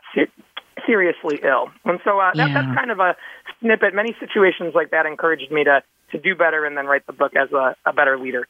seriously 0.86 1.40
ill. 1.44 1.70
And 1.86 2.00
so 2.04 2.20
uh, 2.20 2.32
that, 2.36 2.50
yeah. 2.50 2.54
that's 2.54 2.78
kind 2.78 2.92
of 2.92 3.00
a 3.00 3.16
snippet. 3.60 3.94
Many 3.94 4.16
situations 4.20 4.74
like 4.74 4.92
that 4.92 5.06
encouraged 5.06 5.52
me 5.52 5.64
to, 5.64 5.84
to 6.12 6.18
do 6.20 6.36
better 6.36 6.66
and 6.66 6.78
then 6.78 6.86
write 6.86 7.06
the 7.08 7.14
book 7.14 7.34
as 7.36 7.52
a, 7.52 7.76
a 7.86 7.94
better 7.94 8.18
leader. 8.18 8.48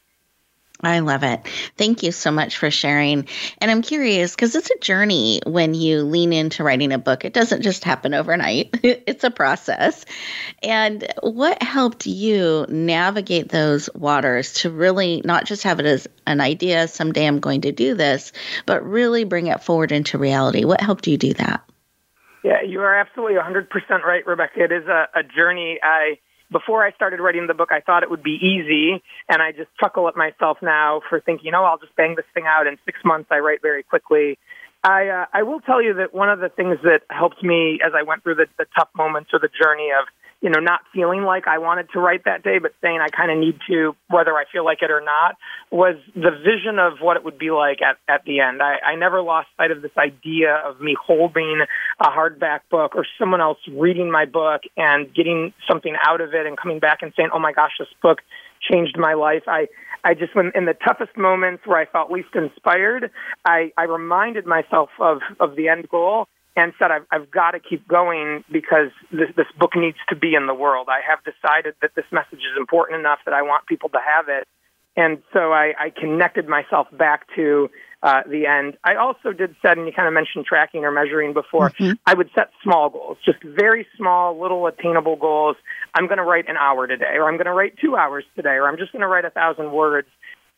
I 0.84 1.00
love 1.00 1.24
it. 1.24 1.42
Thank 1.78 2.04
you 2.04 2.12
so 2.12 2.32
much 2.32 2.58
for 2.58 2.72
sharing. 2.72 3.28
And 3.60 3.70
I'm 3.70 3.82
curious 3.82 4.32
because 4.36 4.56
it's 4.56 4.72
a 4.72 4.80
journey 4.80 5.42
when 5.46 5.74
you 5.74 6.02
lean 6.04 6.34
into 6.34 6.64
writing 6.64 6.92
a 6.92 6.98
book. 6.98 7.24
It 7.24 7.34
doesn't 7.34 7.62
just 7.62 7.84
happen 7.84 8.14
overnight, 8.14 8.80
it's 8.84 9.24
a 9.24 9.32
process. 9.32 10.06
And 10.64 11.12
what 11.22 11.62
helped 11.62 12.08
you 12.08 12.66
navigate 12.70 13.50
those 13.50 13.90
waters 13.94 14.54
to 14.56 14.70
really 14.70 15.22
not 15.24 15.46
just 15.46 15.64
have 15.64 15.80
it 15.80 15.86
as 15.86 16.08
an 16.26 16.42
idea, 16.42 16.88
someday 16.88 17.28
I'm 17.28 17.40
going 17.40 17.62
to 17.62 17.72
do 17.72 17.94
this, 17.96 18.32
but 18.66 18.84
really 18.84 19.24
bring 19.24 19.48
it 19.48 19.64
forward 19.64 19.92
into 19.92 20.18
reality? 20.18 20.66
What 20.66 20.82
helped 20.82 21.08
you 21.08 21.18
do 21.18 21.34
that? 21.36 21.64
Yeah, 22.44 22.62
you 22.64 22.82
are 22.82 22.96
absolutely 22.96 23.38
100% 23.38 23.68
right, 24.04 24.26
Rebecca. 24.26 24.64
It 24.64 24.72
is 24.72 24.88
a, 24.88 25.08
a 25.14 25.22
journey. 25.24 25.80
I 25.84 26.18
before 26.52 26.86
I 26.86 26.92
started 26.92 27.20
writing 27.20 27.48
the 27.48 27.54
book, 27.54 27.70
I 27.72 27.80
thought 27.80 28.04
it 28.04 28.10
would 28.10 28.24
be 28.24 28.38
easy, 28.42 29.02
and 29.30 29.42
I 29.42 29.52
just 29.52 29.70
chuckle 29.80 30.08
at 30.08 30.16
myself 30.16 30.58
now 30.62 31.02
for 31.10 31.20
thinking, 31.22 31.54
oh, 31.56 31.64
I'll 31.64 31.78
just 31.78 31.96
bang 31.96 32.16
this 32.16 32.26
thing 32.34 32.44
out 32.46 32.68
in 32.68 32.78
six 32.86 33.00
months. 33.06 33.30
I 33.32 33.40
write 33.40 33.62
very 33.62 33.84
quickly. 33.84 34.38
I 34.84 35.08
uh, 35.08 35.26
I 35.32 35.44
will 35.44 35.60
tell 35.60 35.82
you 35.82 35.94
that 35.96 36.14
one 36.14 36.30
of 36.30 36.40
the 36.40 36.50
things 36.50 36.78
that 36.84 37.02
helped 37.10 37.44
me 37.44 37.80
as 37.86 37.94
I 37.96 38.04
went 38.04 38.24
through 38.24 38.36
the, 38.36 38.48
the 38.58 38.66
tough 38.78 38.90
moments 38.96 39.30
or 39.32 39.40
the 39.40 39.50
journey 39.50 39.90
of 39.92 40.08
you 40.42 40.50
know, 40.50 40.60
not 40.60 40.82
feeling 40.92 41.22
like 41.22 41.48
I 41.48 41.60
wanted 41.60 41.90
to 41.94 42.00
write 42.00 42.26
that 42.26 42.44
day, 42.44 42.58
but 42.58 42.74
saying 42.82 43.00
I 43.00 43.10
kind 43.10 43.32
of 43.32 43.38
need 43.38 43.60
to, 43.70 43.96
whether 44.10 44.34
I 44.34 44.46
feel 44.52 44.66
like 44.66 44.82
it 44.82 44.90
or 44.90 45.00
not, 45.00 45.36
was 45.70 45.96
the 46.16 46.32
vision 46.32 46.80
of 46.80 46.94
what 47.00 47.16
it 47.16 47.24
would 47.24 47.38
be 47.38 47.52
like 47.52 47.80
at, 47.82 47.98
at 48.12 48.26
the 48.26 48.40
end. 48.40 48.62
I, 48.62 48.78
I 48.84 48.96
never 48.96 49.22
lost 49.22 49.50
sight 49.56 49.70
of 49.70 49.84
this 49.84 49.92
idea 49.98 50.56
of 50.56 50.82
me 50.82 50.96
holding 51.00 51.62
a 52.00 52.10
hardback 52.10 52.62
book 52.72 52.96
or 52.96 53.06
someone 53.20 53.40
else 53.40 53.60
reading 53.72 54.10
my 54.10 54.26
book 54.26 54.62
and 54.76 55.14
getting 55.14 55.54
something 55.70 55.96
out 56.04 56.22
of 56.22 56.34
it 56.34 56.48
and 56.48 56.58
coming 56.58 56.80
back 56.80 57.04
and 57.04 57.14
saying, 57.16 57.30
oh 57.34 57.40
my 57.40 57.54
gosh, 57.54 57.74
this 57.78 57.88
book 58.02 58.22
changed 58.68 58.98
my 58.98 59.14
life. 59.14 59.44
I, 59.48 59.68
I 60.04 60.16
just, 60.16 60.36
when 60.36 60.52
in 60.56 60.66
the 60.66 60.74
toughest 60.74 61.16
moments 61.16 61.68
where 61.68 61.78
I 61.78 61.86
felt 61.86 62.12
least 62.12 62.30
inspired, 62.34 63.12
I, 63.46 63.72
I 63.78 63.84
reminded 63.84 64.48
myself 64.48 64.90
of, 65.00 65.20
of 65.40 65.56
the 65.56 65.68
end 65.68 65.88
goal 65.88 66.28
and 66.56 66.74
said, 66.78 66.92
I've, 66.92 67.06
I've 67.12 67.32
got 67.32 67.52
to 67.52 67.60
keep 67.60 67.88
going 67.88 68.44
because 68.52 68.92
this, 69.12 69.30
this 69.36 69.48
book 69.58 69.72
needs 69.76 69.98
to 70.10 70.16
be 70.16 70.36
in 70.36 70.48
the 70.48 70.54
world. 70.54 70.88
I 70.90 71.00
have 71.08 71.20
decided 71.24 71.76
that 71.82 71.92
this 71.96 72.06
message 72.12 72.40
is 72.40 72.58
important 72.58 73.00
enough 73.00 73.20
that 73.26 73.34
I 73.34 73.42
want 73.42 73.68
people 73.68 73.90
to 73.90 74.00
have 74.00 74.28
it. 74.28 74.48
And 74.98 75.22
so 75.32 75.54
I, 75.54 75.74
I 75.80 75.90
connected 75.90 76.50
myself 76.50 76.88
back 76.92 77.26
to 77.36 77.70
uh, 78.04 78.24
the 78.28 78.46
end. 78.46 78.78
I 78.84 78.96
also 78.96 79.32
did 79.32 79.56
set, 79.62 79.78
and 79.78 79.88
you 79.88 79.94
kind 79.94 80.08
of 80.08 80.14
mentioned 80.14 80.46
tracking 80.46 80.84
or 80.84 80.92
measuring 80.92 81.34
before, 81.34 81.70
mm-hmm. 81.70 81.94
I 82.06 82.14
would 82.14 82.30
set 82.36 82.50
small 82.64 82.90
goals, 82.90 83.18
just 83.24 83.42
very 83.44 83.88
small, 83.96 84.40
little 84.42 84.68
attainable 84.68 85.16
goals. 85.16 85.56
I'm 85.94 86.08
going 86.08 86.18
to 86.18 86.24
write 86.24 86.50
an 86.50 86.58
hour 86.58 86.88
today, 86.88 87.14
or 87.16 87.30
I'm 87.30 87.38
going 87.38 87.46
to 87.46 87.54
write 87.54 87.78
two 87.80 87.96
hours 87.96 88.26
today, 88.36 88.56
or 88.56 88.68
I'm 88.68 88.78
just 88.78 88.92
going 88.92 89.02
to 89.02 89.08
write 89.08 89.24
a 89.24 89.30
thousand 89.30 89.72
words 89.72 90.08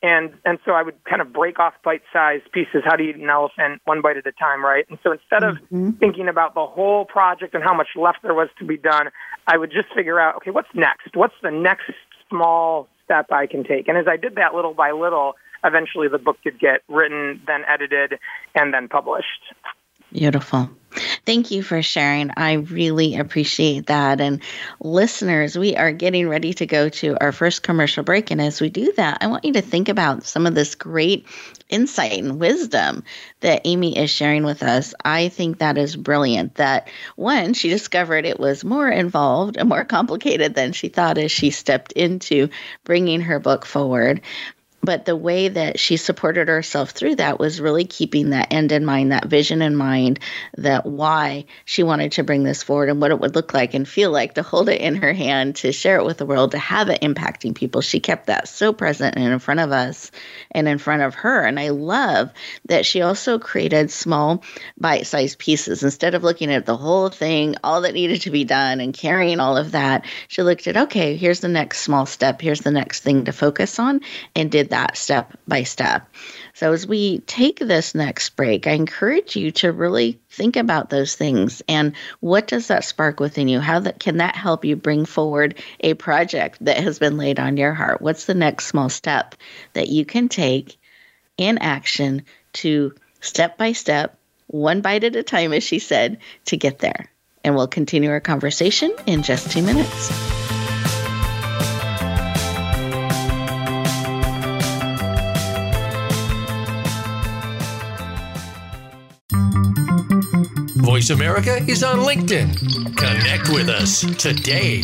and 0.03 0.33
and 0.45 0.60
so 0.65 0.74
I 0.74 0.83
would 0.83 1.01
kind 1.05 1.22
of 1.22 1.31
break 1.31 1.57
off 1.57 1.74
bite-sized 1.83 2.51
pieces. 2.51 2.83
How 2.86 2.98
do 2.98 3.03
you 3.03 3.12
eat 3.12 3.15
an 3.15 3.29
elephant 3.29 3.81
one 3.86 4.01
bite 4.01 4.17
at 4.17 4.27
a 4.27 4.33
time, 4.33 4.63
right? 4.63 4.86
And 4.89 5.00
so 5.01 5.13
instead 5.13 5.43
of 5.43 5.55
mm-hmm. 5.55 5.91
thinking 5.91 6.27
about 6.27 6.53
the 6.53 6.65
whole 6.65 7.05
project 7.05 7.55
and 7.55 7.63
how 7.63 7.74
much 7.74 7.88
left 7.95 8.19
there 8.22 8.33
was 8.33 8.50
to 8.60 8.65
be 8.65 8.77
done, 8.77 9.07
I 9.48 9.57
would 9.57 9.72
just 9.72 9.88
figure 9.95 10.19
out, 10.19 10.36
okay, 10.36 10.51
what's 10.51 10.67
next? 10.75 11.15
What's 11.15 11.36
the 11.41 11.51
next 11.51 11.89
small 12.29 12.89
step 13.05 13.31
I 13.31 13.48
can 13.48 13.63
take? 13.63 13.88
And 13.88 13.98
as 13.98 14.05
I 14.07 14.17
did 14.17 14.36
that 14.36 14.53
little 14.53 14.74
by 14.74 14.91
little, 14.91 15.36
eventually 15.63 16.10
the 16.10 16.17
book 16.19 16.38
did 16.43 16.60
get 16.60 16.81
written, 16.89 17.41
then 17.48 17.62
edited, 17.67 18.19
and 18.53 18.74
then 18.74 18.89
published. 18.89 19.53
Beautiful. 20.12 20.69
Thank 21.25 21.51
you 21.51 21.63
for 21.63 21.82
sharing. 21.82 22.32
I 22.36 22.53
really 22.53 23.15
appreciate 23.15 23.86
that. 23.86 24.20
And 24.20 24.42
listeners, 24.82 25.58
we 25.58 25.74
are 25.77 25.94
getting 25.94 26.27
ready 26.27 26.53
to 26.56 26.65
go 26.65 26.89
to 26.89 27.18
our 27.22 27.32
first 27.32 27.63
commercial 27.63 28.03
break. 28.03 28.30
And 28.30 28.42
as 28.42 28.60
we 28.60 28.70
do 28.70 28.92
that, 28.98 29.20
I 29.22 29.27
want 29.27 29.46
you 29.46 29.53
to 29.53 29.62
think 29.62 29.88
about 29.88 30.25
some 30.25 30.46
of 30.46 30.53
this 30.53 30.75
great 30.75 31.25
insight 31.70 32.20
and 32.20 32.42
wisdom 32.42 33.03
that 33.39 33.62
Amy 33.63 33.98
is 33.98 34.10
sharing 34.10 34.44
with 34.44 34.63
us. 34.63 34.94
I 35.06 35.30
think 35.30 35.60
that 35.60 35.77
is 35.77 35.96
brilliant. 35.96 36.56
That 36.56 36.89
one, 37.15 37.53
she 37.53 37.70
discovered 37.70 38.25
it 38.25 38.39
was 38.39 38.65
more 38.65 38.89
involved 38.89 39.56
and 39.56 39.70
more 39.70 39.86
complicated 39.86 40.56
than 40.56 40.74
she 40.74 40.89
thought 40.89 41.18
as 41.18 41.32
she 41.32 41.51
stepped 41.51 41.94
into 41.94 42.50
bringing 42.84 43.22
her 43.22 43.39
book 43.39 43.65
forward 43.65 44.20
but 44.84 45.06
the 45.06 45.16
way 45.16 45.48
that 45.48 45.80
she 45.80 45.96
supported 45.96 46.50
herself 46.50 46.92
through 46.92 47.16
that 47.16 47.40
was 47.40 47.62
really 47.62 47.86
keeping 47.86 48.32
that 48.32 48.52
end 48.52 48.74
in 48.74 48.84
mind, 48.84 49.13
that 49.13 49.28
vision 49.28 49.62
in 49.62 49.75
mind, 49.75 50.20
that 50.58 50.86
why 50.86 51.46
she 51.63 51.84
wanted 51.84 52.12
to 52.12 52.24
bring 52.24 52.44
this 52.44 52.63
forward 52.63 52.90
and 52.90 53.00
what 53.00 53.12
it 53.12 53.20
would 53.20 53.34
look 53.34 53.54
like 53.54 53.74
and 53.74 53.88
feel 53.88 54.12
like 54.12 54.34
to 54.36 54.44
hold 54.44 54.68
it 54.68 54.82
in 54.82 54.96
her 54.96 55.13
hand, 55.13 55.56
to 55.56 55.72
share 55.72 55.98
it 55.98 56.06
with 56.06 56.18
the 56.18 56.25
world, 56.25 56.52
to 56.52 56.58
have 56.58 56.90
it 56.90 57.02
impacting 57.02 57.56
people. 57.56 57.80
She 57.80 58.02
kept 58.02 58.28
that 58.28 58.50
so 58.50 58.74
present 58.74 59.16
and 59.16 59.32
in 59.32 59.40
front 59.40 59.62
of 59.62 59.72
us 59.72 60.12
and 60.52 60.68
in 60.68 60.78
front 60.78 61.02
of 61.02 61.16
her. 61.16 61.46
And 61.46 61.60
I 61.60 61.70
love 61.70 62.32
that 62.66 62.86
she 62.86 63.02
also 63.02 63.40
created 63.40 63.90
small 63.90 64.44
bite 64.78 65.08
sized 65.08 65.40
pieces. 65.40 65.84
Instead 65.84 66.13
of 66.13 66.24
looking 66.24 66.52
at 66.52 66.66
the 66.66 66.75
whole 66.75 67.08
thing, 67.08 67.56
all 67.63 67.82
that 67.82 67.94
needed 67.94 68.22
to 68.22 68.32
be 68.32 68.44
done, 68.44 68.82
and 68.82 68.94
carrying 68.94 69.40
all 69.40 69.56
of 69.56 69.72
that, 69.72 70.04
she 70.28 70.44
looked 70.44 70.68
at, 70.68 70.75
okay, 70.75 71.16
here's 71.16 71.40
the 71.40 71.48
next 71.48 71.80
small 71.80 72.06
step, 72.06 72.42
here's 72.42 72.62
the 72.62 72.72
next 72.72 73.02
thing 73.02 73.25
to 73.25 73.32
focus 73.32 73.80
on, 73.80 74.02
and 74.36 74.52
did 74.52 74.73
that 74.74 74.98
step 74.98 75.38
by 75.48 75.62
step. 75.62 76.08
So, 76.56 76.74
as 76.74 76.88
we 76.88 77.20
take 77.20 77.60
this 77.60 77.94
next 77.94 78.32
break, 78.32 78.65
I 78.65 78.72
encourage 78.72 79.36
you 79.36 79.51
to 79.51 79.72
really 79.72 80.20
think 80.32 80.56
about 80.56 80.89
those 80.89 81.15
things 81.15 81.62
and 81.68 81.94
what 82.22 82.48
does 82.48 82.68
that 82.68 82.84
spark 82.84 83.20
within 83.20 83.48
you? 83.48 83.60
How 83.60 83.80
that 83.82 84.00
can 84.00 84.18
that 84.18 84.36
help 84.36 84.65
you 84.65 84.75
bring 84.75 85.06
forward 85.06 85.60
a 85.80 85.94
project 85.94 86.58
that 86.65 86.77
has 86.77 86.98
been 86.98 87.18
laid 87.18 87.39
on 87.39 87.56
your 87.56 87.74
heart? 87.74 88.01
What's 88.01 88.25
the 88.25 88.34
next 88.34 88.65
small 88.65 88.89
step 88.89 89.36
that 89.74 89.89
you 89.89 90.06
can 90.06 90.27
take 90.27 90.80
in 91.38 91.60
action 91.60 92.24
to 92.53 92.96
step 93.22 93.58
by 93.58 93.74
step, 93.74 94.18
one 94.48 94.82
bite 94.82 95.03
at 95.03 95.15
a 95.15 95.24
time, 95.24 95.53
as 95.53 95.63
she 95.63 95.77
said, 95.77 96.18
to 96.46 96.58
get 96.58 96.80
there? 96.80 97.12
And 97.44 97.56
we'll 97.56 97.68
continue 97.68 98.10
our 98.10 98.22
conversation 98.22 98.92
in 99.06 99.22
just 99.22 99.51
two 99.51 99.62
minutes. 99.62 100.42
Voice 111.03 111.10
America 111.10 111.57
is 111.67 111.83
on 111.83 112.00
LinkedIn. 112.00 112.95
Connect 112.95 113.50
with 113.50 113.67
us 113.67 114.05
today. 114.15 114.83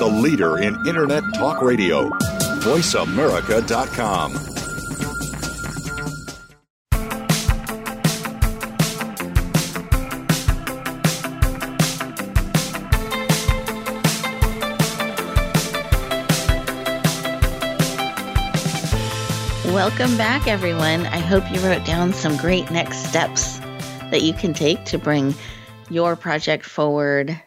the 0.00 0.06
leader 0.06 0.56
in 0.56 0.74
Internet 0.86 1.22
talk 1.34 1.60
radio, 1.60 2.08
voiceamerica.com. 2.60 4.32
Welcome 19.74 20.16
back, 20.16 20.46
everyone. 20.48 21.04
I 21.06 21.18
hope 21.18 21.44
you 21.52 21.60
wrote 21.60 21.84
down 21.84 22.14
some 22.14 22.38
great 22.38 22.70
next 22.70 23.04
steps 23.04 23.58
that 24.10 24.22
you 24.22 24.32
can 24.32 24.54
take 24.54 24.82
to 24.86 24.96
bring 24.96 25.34
your 25.90 26.16
project 26.16 26.64
forward 26.64 27.38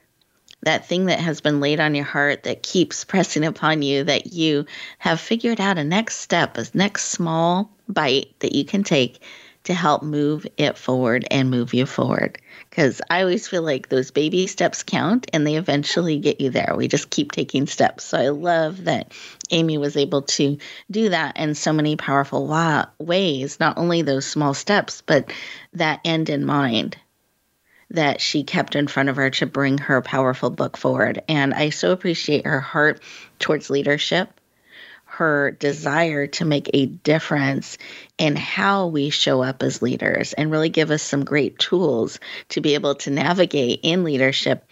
that 0.64 0.88
thing 0.88 1.06
that 1.06 1.20
has 1.20 1.42
been 1.42 1.60
laid 1.60 1.80
on 1.80 1.96
your 1.96 2.06
heart 2.06 2.44
that 2.44 2.64
keeps 2.64 3.04
pressing 3.06 3.46
upon 3.46 3.82
you 3.82 4.04
that 4.06 4.34
you 4.34 4.66
have 4.98 5.20
figured 5.20 5.62
out 5.62 5.78
a 5.78 5.84
next 5.84 6.18
step, 6.18 6.58
a 6.58 6.66
next 6.74 7.06
small 7.06 7.70
bite 7.88 8.34
that 8.40 8.54
you 8.56 8.66
can 8.66 8.84
take 8.84 9.22
to 9.64 9.74
help 9.74 10.04
move 10.04 10.46
it 10.58 10.78
forward 10.78 11.26
and 11.32 11.50
move 11.50 11.74
you 11.74 11.86
forward. 11.86 12.38
Because 12.70 13.02
I 13.10 13.22
always 13.22 13.48
feel 13.48 13.62
like 13.62 13.88
those 13.88 14.12
baby 14.12 14.48
steps 14.48 14.84
count 14.84 15.30
and 15.32 15.48
they 15.48 15.56
eventually 15.56 16.20
get 16.20 16.42
you 16.42 16.50
there. 16.50 16.74
We 16.76 16.88
just 16.88 17.10
keep 17.10 17.32
taking 17.32 17.68
steps. 17.68 18.04
So 18.04 18.18
I 18.18 18.30
love 18.30 18.86
that 18.86 19.14
Amy 19.52 19.78
was 19.78 19.96
able 19.96 20.24
to 20.24 20.58
do 20.92 21.10
that 21.10 21.38
in 21.38 21.56
so 21.56 21.72
many 21.72 21.96
powerful 21.96 22.48
ways, 23.00 23.60
not 23.60 23.78
only 23.78 24.02
those 24.02 24.26
small 24.26 24.54
steps, 24.54 25.02
but 25.06 25.32
that 25.74 26.02
end 26.04 26.30
in 26.30 26.46
mind 26.46 26.98
that 27.94 28.20
she 28.20 28.44
kept 28.44 28.76
in 28.76 28.88
front 28.88 29.10
of 29.10 29.16
her 29.16 29.30
to 29.30 29.46
bring 29.46 29.78
her 29.78 30.02
powerful 30.02 30.50
book 30.50 30.78
forward. 30.78 31.22
And 31.28 31.54
I 31.54 31.70
so 31.70 31.92
appreciate 31.92 32.46
her 32.46 32.60
heart 32.60 33.02
towards 33.40 33.70
leadership, 33.70 34.30
her 35.06 35.52
desire 35.52 36.28
to 36.28 36.46
make 36.46 36.70
a 36.74 36.88
difference 36.88 37.78
in 38.18 38.36
how 38.36 38.88
we 38.88 39.10
show 39.12 39.44
up 39.44 39.64
as 39.64 39.82
leaders, 39.82 40.34
and 40.34 40.52
really 40.52 40.70
give 40.70 40.92
us 40.92 41.04
some 41.04 41.24
great 41.24 41.60
tools 41.60 42.20
to 42.50 42.62
be 42.62 42.74
able 42.74 42.96
to 42.96 43.12
navigate 43.12 43.80
in 43.84 44.04
leadership 44.04 44.68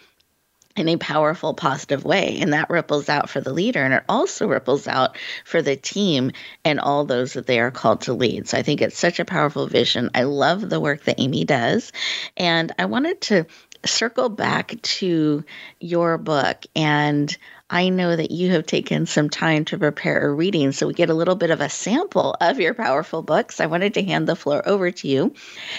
in 0.76 0.88
a 0.88 0.96
powerful, 0.96 1.54
positive 1.54 2.04
way. 2.04 2.38
And 2.40 2.52
that 2.52 2.70
ripples 2.70 3.08
out 3.08 3.28
for 3.28 3.40
the 3.40 3.52
leader. 3.52 3.82
And 3.82 3.94
it 3.94 4.04
also 4.08 4.46
ripples 4.46 4.88
out 4.88 5.16
for 5.44 5.62
the 5.62 5.76
team 5.76 6.32
and 6.64 6.80
all 6.80 7.04
those 7.04 7.34
that 7.34 7.46
they 7.46 7.60
are 7.60 7.70
called 7.70 8.02
to 8.02 8.14
lead. 8.14 8.48
So 8.48 8.58
I 8.58 8.62
think 8.62 8.80
it's 8.80 8.98
such 8.98 9.20
a 9.20 9.24
powerful 9.24 9.66
vision. 9.66 10.10
I 10.14 10.24
love 10.24 10.68
the 10.68 10.80
work 10.80 11.04
that 11.04 11.20
Amy 11.20 11.44
does. 11.44 11.92
And 12.36 12.72
I 12.78 12.86
wanted 12.86 13.20
to 13.22 13.46
circle 13.84 14.28
back 14.28 14.80
to 14.82 15.44
your 15.80 16.18
book 16.18 16.64
and 16.74 17.36
I 17.72 17.88
know 17.88 18.14
that 18.14 18.30
you 18.30 18.50
have 18.50 18.66
taken 18.66 19.06
some 19.06 19.30
time 19.30 19.64
to 19.64 19.78
prepare 19.78 20.28
a 20.28 20.34
reading, 20.34 20.72
so 20.72 20.86
we 20.86 20.92
get 20.92 21.08
a 21.08 21.14
little 21.14 21.36
bit 21.36 21.50
of 21.50 21.62
a 21.62 21.70
sample 21.70 22.36
of 22.38 22.60
your 22.60 22.74
powerful 22.74 23.22
books. 23.22 23.60
I 23.60 23.66
wanted 23.66 23.94
to 23.94 24.02
hand 24.02 24.28
the 24.28 24.36
floor 24.36 24.62
over 24.68 24.90
to 24.90 25.08
you, 25.08 25.32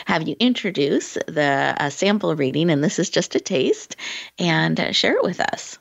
have 0.06 0.28
you 0.28 0.36
introduce 0.40 1.14
the 1.14 1.76
uh, 1.80 1.90
sample 1.92 2.36
reading, 2.36 2.72
and 2.72 2.84
this 2.84 2.98
is 2.98 3.12
just 3.12 3.36
a 3.36 3.40
taste, 3.40 3.96
and 4.40 4.80
uh, 4.80 4.92
share 4.92 5.18
it 5.18 5.24
with 5.24 5.40
us. 5.40 5.78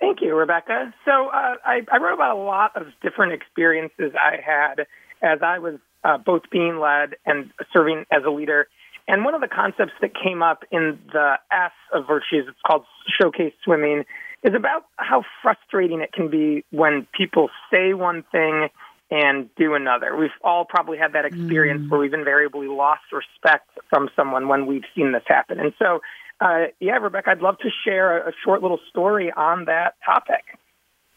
Thank 0.00 0.22
you, 0.22 0.34
Rebecca. 0.34 0.94
So 1.04 1.10
uh, 1.10 1.56
I, 1.66 1.82
I, 1.92 1.98
wrote 1.98 2.14
about 2.14 2.34
a 2.34 2.40
lot 2.40 2.74
of 2.74 2.86
different 3.02 3.34
experiences 3.34 4.12
I 4.14 4.36
had 4.42 4.86
as 5.20 5.40
I 5.42 5.58
was 5.58 5.74
uh, 6.02 6.16
both 6.16 6.44
being 6.50 6.78
led 6.78 7.16
and 7.26 7.50
serving 7.74 8.06
as 8.10 8.22
a 8.26 8.30
leader. 8.30 8.68
And 9.06 9.26
one 9.26 9.34
of 9.34 9.42
the 9.42 9.48
concepts 9.48 9.92
that 10.00 10.12
came 10.14 10.42
up 10.42 10.64
in 10.70 10.98
the 11.12 11.34
S 11.52 11.72
of 11.92 12.06
virtues, 12.06 12.46
it's 12.48 12.56
called 12.66 12.84
showcase 13.20 13.52
swimming, 13.64 14.04
is 14.42 14.54
about 14.54 14.86
how 14.96 15.22
frustrating 15.42 16.00
it 16.00 16.12
can 16.12 16.30
be 16.30 16.64
when 16.70 17.06
people 17.16 17.50
say 17.70 17.92
one 17.94 18.24
thing 18.32 18.68
and 19.10 19.50
do 19.56 19.74
another. 19.74 20.16
We've 20.16 20.30
all 20.42 20.64
probably 20.64 20.96
had 20.96 21.12
that 21.14 21.24
experience 21.24 21.82
mm. 21.82 21.90
where 21.90 22.00
we've 22.00 22.14
invariably 22.14 22.68
lost 22.68 23.02
respect 23.12 23.68
from 23.88 24.08
someone 24.14 24.48
when 24.48 24.66
we've 24.66 24.84
seen 24.94 25.12
this 25.12 25.24
happen. 25.26 25.58
And 25.58 25.72
so, 25.78 26.00
uh, 26.40 26.66
yeah, 26.78 26.96
Rebecca, 26.96 27.30
I'd 27.30 27.40
love 27.40 27.58
to 27.58 27.68
share 27.84 28.18
a, 28.18 28.30
a, 28.30 28.32
short 28.44 28.62
little 28.62 28.78
story 28.88 29.32
on 29.36 29.64
that 29.66 29.94
topic. 30.04 30.44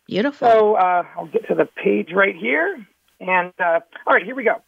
Beautiful. 0.07 0.47
So 0.47 0.75
uh, 0.75 1.03
I'll 1.15 1.27
get 1.27 1.47
to 1.47 1.55
the 1.55 1.65
page 1.65 2.09
right 2.13 2.35
here. 2.35 2.85
And 3.19 3.53
uh, 3.59 3.79
all 4.07 4.13
right, 4.13 4.25
here 4.25 4.35
we 4.35 4.43
go. 4.43 4.61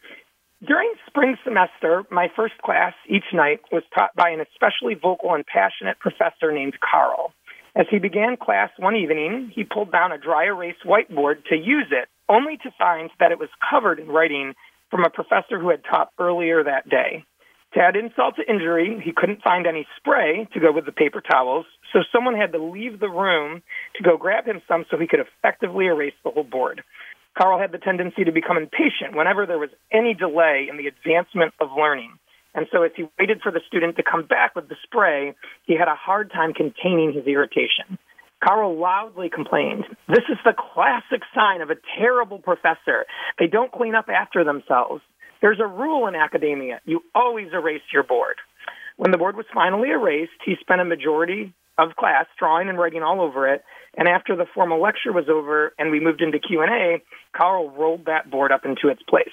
During 0.66 0.94
spring 1.08 1.36
semester, 1.44 2.04
my 2.10 2.32
first 2.36 2.58
class 2.64 2.94
each 3.10 3.26
night 3.34 3.60
was 3.72 3.84
taught 3.94 4.16
by 4.16 4.30
an 4.30 4.40
especially 4.40 4.94
vocal 4.94 5.34
and 5.34 5.46
passionate 5.46 6.00
professor 6.00 6.52
named 6.52 6.78
Carl. 6.80 7.34
As 7.76 7.88
he 7.92 8.00
began 8.00 8.38
class 8.38 8.70
one 8.78 8.96
evening, 8.96 9.52
he 9.54 9.66
pulled 9.66 9.92
down 9.92 10.14
a 10.14 10.18
dry 10.18 10.46
erase 10.46 10.78
whiteboard 10.86 11.44
to 11.50 11.58
use 11.58 11.92
it, 11.92 12.08
only 12.30 12.58
to 12.64 12.72
find 12.78 13.10
that 13.20 13.34
it 13.34 13.40
was 13.40 13.50
covered 13.70 14.00
in 14.00 14.08
writing 14.08 14.54
from 14.90 15.04
a 15.04 15.10
professor 15.10 15.60
who 15.60 15.70
had 15.70 15.84
taught 15.84 16.10
earlier 16.18 16.64
that 16.64 16.90
day. 16.90 17.26
To 17.74 17.82
add 17.82 17.98
insult 17.98 18.38
to 18.38 18.50
injury, 18.50 19.02
he 19.04 19.12
couldn't 19.12 19.44
find 19.44 19.68
any 19.68 19.86
spray 19.98 20.48
to 20.54 20.60
go 20.62 20.72
with 20.72 20.86
the 20.86 20.94
paper 20.94 21.20
towels, 21.20 21.66
so 21.92 22.00
someone 22.14 22.36
had 22.36 22.54
to 22.54 22.64
leave 22.64 23.02
the 23.02 23.10
room 23.10 23.62
to 23.98 24.04
go 24.04 24.16
grab 24.16 24.46
him 24.46 24.62
some 24.70 24.86
so 24.90 24.98
he 24.98 25.08
could 25.08 25.20
effectively 25.20 25.88
erase 25.88 26.14
the 26.24 26.32
whole 26.32 26.46
board. 26.46 26.82
Carl 27.38 27.60
had 27.60 27.74
the 27.74 27.78
tendency 27.78 28.24
to 28.24 28.32
become 28.32 28.56
impatient 28.56 29.14
whenever 29.14 29.46
there 29.46 29.60
was 29.60 29.72
any 29.92 30.14
delay 30.14 30.68
in 30.70 30.78
the 30.78 30.88
advancement 30.88 31.54
of 31.60 31.68
learning. 31.78 32.18
And 32.56 32.68
so 32.72 32.84
as 32.84 32.92
he 32.96 33.04
waited 33.20 33.42
for 33.44 33.52
the 33.52 33.60
student 33.68 33.98
to 33.98 34.04
come 34.04 34.26
back 34.26 34.56
with 34.56 34.70
the 34.70 34.76
spray, 34.84 35.36
he 35.66 35.76
had 35.78 35.90
a 35.90 35.96
hard 35.96 36.32
time 36.32 36.54
containing 36.54 37.14
his 37.14 37.28
irritation. 37.28 38.00
Carl 38.44 38.80
loudly 38.80 39.30
complained, 39.30 39.84
This 40.08 40.24
is 40.30 40.38
the 40.46 40.54
classic 40.54 41.22
sign 41.36 41.62
of 41.62 41.70
a 41.70 41.76
terrible 41.98 42.40
professor. 42.40 43.06
They 43.40 43.48
don't 43.48 43.72
clean 43.72 43.94
up 43.94 44.08
after 44.10 44.44
themselves. 44.44 45.02
There's 45.42 45.60
a 45.60 45.68
rule 45.68 46.08
in 46.08 46.16
academia. 46.16 46.80
You 46.86 47.02
always 47.14 47.48
erase 47.54 47.82
your 47.94 48.04
board. 48.04 48.36
When 48.98 49.12
the 49.12 49.18
board 49.18 49.36
was 49.36 49.46
finally 49.54 49.90
erased, 49.90 50.40
he 50.46 50.56
spent 50.62 50.80
a 50.80 50.86
majority 50.86 51.54
of 51.78 51.96
class 51.98 52.26
drawing 52.40 52.70
and 52.70 52.78
writing 52.78 53.04
all 53.04 53.20
over 53.20 53.54
it. 53.54 53.64
And 53.98 54.08
after 54.08 54.36
the 54.36 54.46
formal 54.54 54.82
lecture 54.82 55.12
was 55.12 55.26
over 55.30 55.74
and 55.78 55.92
we 55.92 56.00
moved 56.00 56.22
into 56.22 56.40
Q&A, 56.40 57.02
Carl 57.36 57.70
rolled 57.72 58.06
that 58.06 58.30
board 58.32 58.52
up 58.52 58.66
into 58.66 58.88
its 58.88 59.02
place. 59.04 59.28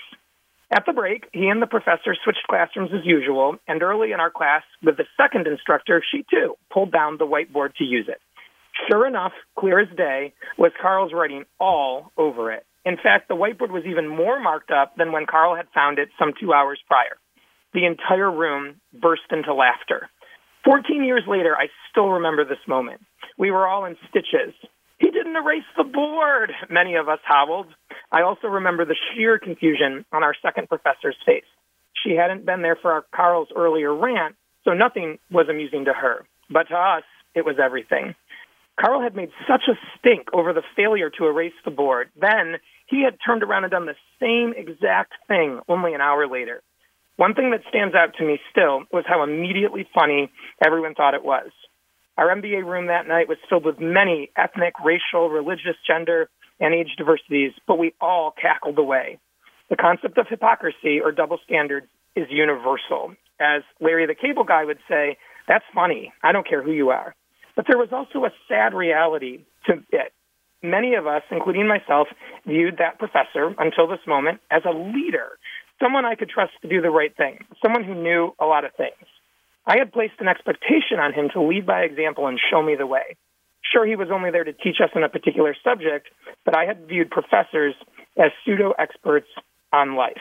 At 0.72 0.86
the 0.86 0.94
break, 0.94 1.28
he 1.32 1.48
and 1.48 1.60
the 1.60 1.66
professor 1.66 2.16
switched 2.24 2.46
classrooms 2.48 2.92
as 2.94 3.04
usual, 3.04 3.56
and 3.68 3.82
early 3.82 4.12
in 4.12 4.20
our 4.20 4.30
class, 4.30 4.62
with 4.82 4.96
the 4.96 5.04
second 5.18 5.46
instructor, 5.46 6.02
she 6.10 6.24
too 6.30 6.56
pulled 6.72 6.90
down 6.90 7.18
the 7.18 7.26
whiteboard 7.26 7.74
to 7.76 7.84
use 7.84 8.06
it. 8.08 8.22
Sure 8.88 9.06
enough, 9.06 9.32
clear 9.58 9.80
as 9.80 9.96
day, 9.96 10.32
was 10.56 10.72
Carl's 10.80 11.12
writing 11.12 11.44
all 11.60 12.10
over 12.16 12.50
it. 12.50 12.64
In 12.86 12.96
fact, 12.96 13.28
the 13.28 13.36
whiteboard 13.36 13.70
was 13.70 13.84
even 13.84 14.08
more 14.08 14.40
marked 14.40 14.70
up 14.70 14.96
than 14.96 15.12
when 15.12 15.26
Carl 15.26 15.54
had 15.54 15.66
found 15.74 15.98
it 15.98 16.08
some 16.18 16.32
two 16.40 16.54
hours 16.54 16.80
prior. 16.88 17.18
The 17.74 17.84
entire 17.84 18.30
room 18.30 18.80
burst 18.98 19.30
into 19.30 19.52
laughter. 19.52 20.08
Fourteen 20.64 21.04
years 21.04 21.24
later, 21.28 21.54
I 21.54 21.68
still 21.90 22.08
remember 22.08 22.44
this 22.44 22.66
moment. 22.66 23.02
We 23.36 23.50
were 23.50 23.66
all 23.66 23.84
in 23.84 23.96
stitches. 24.08 24.54
Didn't 25.22 25.36
erase 25.36 25.62
the 25.76 25.84
board, 25.84 26.50
many 26.68 26.96
of 26.96 27.08
us 27.08 27.20
howled. 27.22 27.68
I 28.10 28.22
also 28.22 28.48
remember 28.48 28.84
the 28.84 28.96
sheer 29.14 29.38
confusion 29.38 30.04
on 30.12 30.24
our 30.24 30.34
second 30.42 30.68
professor's 30.68 31.14
face. 31.24 31.44
She 32.02 32.16
hadn't 32.16 32.44
been 32.44 32.62
there 32.62 32.74
for 32.74 32.90
our 32.90 33.04
Carl's 33.14 33.46
earlier 33.54 33.94
rant, 33.94 34.34
so 34.64 34.72
nothing 34.72 35.20
was 35.30 35.46
amusing 35.48 35.84
to 35.84 35.92
her. 35.92 36.26
But 36.50 36.70
to 36.70 36.74
us, 36.74 37.04
it 37.36 37.44
was 37.44 37.54
everything. 37.62 38.16
Carl 38.80 39.00
had 39.00 39.14
made 39.14 39.30
such 39.46 39.62
a 39.68 39.78
stink 39.96 40.26
over 40.32 40.52
the 40.52 40.64
failure 40.74 41.10
to 41.10 41.26
erase 41.26 41.54
the 41.64 41.70
board. 41.70 42.10
Then 42.20 42.56
he 42.86 43.04
had 43.04 43.16
turned 43.24 43.44
around 43.44 43.62
and 43.62 43.70
done 43.70 43.86
the 43.86 43.94
same 44.18 44.54
exact 44.56 45.12
thing 45.28 45.60
only 45.68 45.94
an 45.94 46.00
hour 46.00 46.26
later. 46.26 46.62
One 47.14 47.34
thing 47.34 47.52
that 47.52 47.62
stands 47.68 47.94
out 47.94 48.14
to 48.18 48.24
me 48.24 48.40
still 48.50 48.82
was 48.90 49.04
how 49.06 49.22
immediately 49.22 49.86
funny 49.94 50.32
everyone 50.64 50.94
thought 50.94 51.14
it 51.14 51.24
was. 51.24 51.52
Our 52.18 52.28
MBA 52.28 52.64
room 52.64 52.86
that 52.88 53.08
night 53.08 53.28
was 53.28 53.38
filled 53.48 53.64
with 53.64 53.80
many 53.80 54.30
ethnic, 54.36 54.74
racial, 54.84 55.30
religious, 55.30 55.76
gender, 55.86 56.28
and 56.60 56.74
age 56.74 56.94
diversities, 56.96 57.52
but 57.66 57.78
we 57.78 57.94
all 58.00 58.32
cackled 58.40 58.78
away. 58.78 59.18
The 59.70 59.76
concept 59.76 60.18
of 60.18 60.26
hypocrisy 60.28 61.00
or 61.02 61.12
double 61.12 61.38
standards 61.44 61.86
is 62.14 62.26
universal. 62.30 63.14
As 63.40 63.62
Larry 63.80 64.06
the 64.06 64.14
Cable 64.14 64.44
Guy 64.44 64.64
would 64.64 64.78
say, 64.88 65.16
that's 65.48 65.64
funny. 65.74 66.12
I 66.22 66.32
don't 66.32 66.46
care 66.46 66.62
who 66.62 66.72
you 66.72 66.90
are. 66.90 67.14
But 67.56 67.66
there 67.68 67.78
was 67.78 67.88
also 67.92 68.24
a 68.24 68.30
sad 68.48 68.74
reality 68.74 69.44
to 69.66 69.82
it. 69.90 70.12
Many 70.62 70.94
of 70.94 71.06
us, 71.06 71.22
including 71.30 71.66
myself, 71.66 72.08
viewed 72.46 72.78
that 72.78 72.98
professor 72.98 73.54
until 73.58 73.88
this 73.88 74.06
moment 74.06 74.40
as 74.50 74.62
a 74.64 74.70
leader, 74.70 75.38
someone 75.82 76.04
I 76.04 76.14
could 76.14 76.28
trust 76.28 76.52
to 76.62 76.68
do 76.68 76.80
the 76.80 76.90
right 76.90 77.14
thing, 77.16 77.44
someone 77.62 77.82
who 77.82 77.94
knew 77.94 78.32
a 78.38 78.46
lot 78.46 78.64
of 78.64 78.70
things. 78.76 79.08
I 79.66 79.78
had 79.78 79.92
placed 79.92 80.14
an 80.18 80.28
expectation 80.28 80.98
on 80.98 81.12
him 81.12 81.28
to 81.34 81.42
lead 81.42 81.66
by 81.66 81.82
example 81.82 82.26
and 82.26 82.38
show 82.50 82.62
me 82.62 82.74
the 82.74 82.86
way. 82.86 83.16
Sure, 83.62 83.86
he 83.86 83.96
was 83.96 84.08
only 84.12 84.30
there 84.30 84.44
to 84.44 84.52
teach 84.52 84.80
us 84.82 84.90
in 84.94 85.04
a 85.04 85.08
particular 85.08 85.54
subject, 85.62 86.08
but 86.44 86.56
I 86.56 86.64
had 86.64 86.88
viewed 86.88 87.10
professors 87.10 87.74
as 88.18 88.32
pseudo 88.44 88.72
experts 88.78 89.28
on 89.72 89.94
life. 89.94 90.20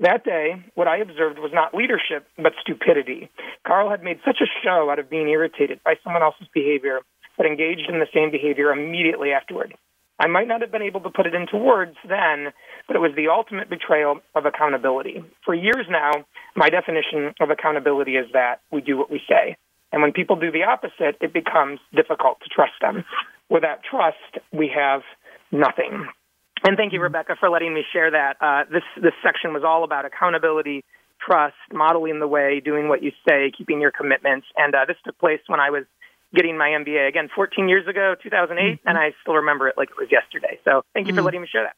That 0.00 0.24
day, 0.24 0.56
what 0.74 0.88
I 0.88 0.96
observed 0.96 1.38
was 1.38 1.52
not 1.52 1.74
leadership, 1.74 2.26
but 2.36 2.54
stupidity. 2.60 3.30
Carl 3.66 3.90
had 3.90 4.02
made 4.02 4.20
such 4.24 4.40
a 4.40 4.50
show 4.64 4.90
out 4.90 4.98
of 4.98 5.10
being 5.10 5.28
irritated 5.28 5.80
by 5.84 5.94
someone 6.02 6.22
else's 6.22 6.48
behavior, 6.52 7.00
but 7.36 7.46
engaged 7.46 7.88
in 7.88 8.00
the 8.00 8.08
same 8.12 8.30
behavior 8.30 8.72
immediately 8.72 9.32
afterward. 9.32 9.74
I 10.22 10.28
might 10.28 10.46
not 10.46 10.60
have 10.60 10.70
been 10.70 10.82
able 10.82 11.00
to 11.00 11.10
put 11.10 11.26
it 11.26 11.34
into 11.34 11.56
words 11.56 11.96
then, 12.08 12.52
but 12.86 12.94
it 12.94 13.00
was 13.00 13.10
the 13.16 13.26
ultimate 13.26 13.68
betrayal 13.68 14.20
of 14.36 14.46
accountability. 14.46 15.24
For 15.44 15.52
years 15.52 15.86
now, 15.90 16.12
my 16.54 16.68
definition 16.70 17.34
of 17.40 17.50
accountability 17.50 18.12
is 18.12 18.26
that 18.32 18.60
we 18.70 18.82
do 18.82 18.96
what 18.96 19.10
we 19.10 19.20
say. 19.28 19.56
And 19.90 20.00
when 20.00 20.12
people 20.12 20.36
do 20.36 20.52
the 20.52 20.62
opposite, 20.62 21.16
it 21.20 21.32
becomes 21.32 21.80
difficult 21.92 22.38
to 22.44 22.48
trust 22.54 22.74
them. 22.80 23.04
Without 23.50 23.80
trust, 23.82 24.38
we 24.52 24.70
have 24.72 25.02
nothing. 25.50 26.06
And 26.64 26.76
thank 26.76 26.92
you, 26.92 27.00
mm-hmm. 27.00 27.04
Rebecca, 27.18 27.34
for 27.40 27.50
letting 27.50 27.74
me 27.74 27.82
share 27.92 28.12
that. 28.12 28.36
Uh, 28.40 28.62
this 28.70 28.84
this 29.02 29.14
section 29.24 29.52
was 29.52 29.64
all 29.66 29.82
about 29.82 30.04
accountability, 30.04 30.84
trust, 31.20 31.56
modeling 31.72 32.20
the 32.20 32.28
way, 32.28 32.60
doing 32.64 32.88
what 32.88 33.02
you 33.02 33.10
say, 33.28 33.50
keeping 33.50 33.80
your 33.80 33.90
commitments. 33.90 34.46
And 34.56 34.72
uh, 34.72 34.84
this 34.86 34.96
took 35.04 35.18
place 35.18 35.40
when 35.48 35.58
I 35.58 35.70
was 35.70 35.82
getting 36.34 36.56
my 36.56 36.68
MBA. 36.68 37.08
Again, 37.08 37.28
14 37.34 37.68
years 37.68 37.86
ago, 37.86 38.14
2008, 38.22 38.62
mm-hmm. 38.62 38.88
and 38.88 38.98
I 38.98 39.12
still 39.22 39.34
remember 39.34 39.68
it 39.68 39.74
like 39.76 39.90
it 39.90 39.96
was 39.96 40.10
yesterday. 40.10 40.58
So 40.64 40.84
thank 40.94 41.06
you 41.06 41.12
mm-hmm. 41.12 41.18
for 41.18 41.22
letting 41.22 41.42
me 41.42 41.48
share 41.50 41.64
that. 41.64 41.76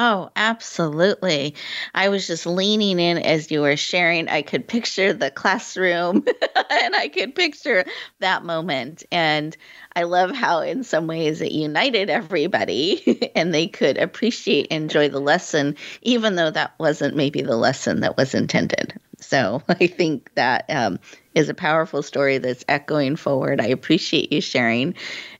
Oh, 0.00 0.30
absolutely. 0.36 1.56
I 1.92 2.08
was 2.08 2.26
just 2.26 2.46
leaning 2.46 3.00
in 3.00 3.18
as 3.18 3.50
you 3.50 3.62
were 3.62 3.76
sharing. 3.76 4.28
I 4.28 4.42
could 4.42 4.68
picture 4.68 5.12
the 5.12 5.30
classroom 5.30 6.24
and 6.70 6.94
I 6.94 7.08
could 7.12 7.34
picture 7.34 7.84
that 8.20 8.44
moment. 8.44 9.02
And 9.10 9.56
I 9.96 10.04
love 10.04 10.30
how, 10.30 10.60
in 10.60 10.84
some 10.84 11.08
ways, 11.08 11.40
it 11.40 11.50
united 11.50 12.10
everybody 12.10 13.32
and 13.34 13.52
they 13.52 13.66
could 13.66 13.98
appreciate, 13.98 14.68
enjoy 14.68 15.08
the 15.08 15.20
lesson, 15.20 15.74
even 16.02 16.36
though 16.36 16.50
that 16.50 16.74
wasn't 16.78 17.16
maybe 17.16 17.42
the 17.42 17.56
lesson 17.56 18.00
that 18.00 18.16
was 18.16 18.34
intended. 18.34 19.00
So 19.20 19.62
I 19.68 19.86
think 19.86 20.32
that 20.34 20.64
um, 20.68 20.98
is 21.34 21.48
a 21.48 21.54
powerful 21.54 22.02
story 22.02 22.38
that's 22.38 22.64
echoing 22.68 23.16
forward. 23.16 23.60
I 23.60 23.66
appreciate 23.66 24.32
you 24.32 24.40
sharing. 24.40 24.94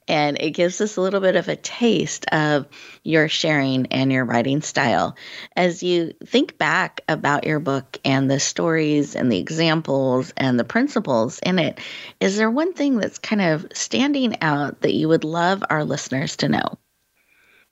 And 0.06 0.40
it 0.40 0.52
gives 0.52 0.80
us 0.80 0.96
a 0.96 1.02
little 1.02 1.20
bit 1.20 1.36
of 1.36 1.48
a 1.48 1.56
taste 1.56 2.24
of 2.32 2.66
your 3.04 3.28
sharing 3.28 3.86
and 3.86 4.10
your 4.10 4.24
writing 4.24 4.62
style. 4.62 5.16
As 5.54 5.82
you 5.82 6.12
think 6.24 6.56
back 6.56 7.02
about 7.08 7.46
your 7.46 7.60
book 7.60 7.98
and 8.06 8.30
the 8.30 8.40
stories 8.40 9.14
and 9.14 9.30
the 9.30 9.38
examples 9.38 10.32
and 10.36 10.58
the 10.58 10.64
principles 10.64 11.40
in 11.40 11.58
it, 11.58 11.78
is 12.20 12.36
there 12.38 12.50
one 12.50 12.72
thing 12.72 12.96
that's 12.96 13.18
kind 13.18 13.42
of 13.42 13.66
standing 13.74 14.40
out 14.42 14.80
that 14.80 14.94
you 14.94 15.08
would 15.08 15.24
love 15.24 15.62
our 15.68 15.84
listeners 15.84 16.36
to 16.38 16.48
know? 16.48 16.78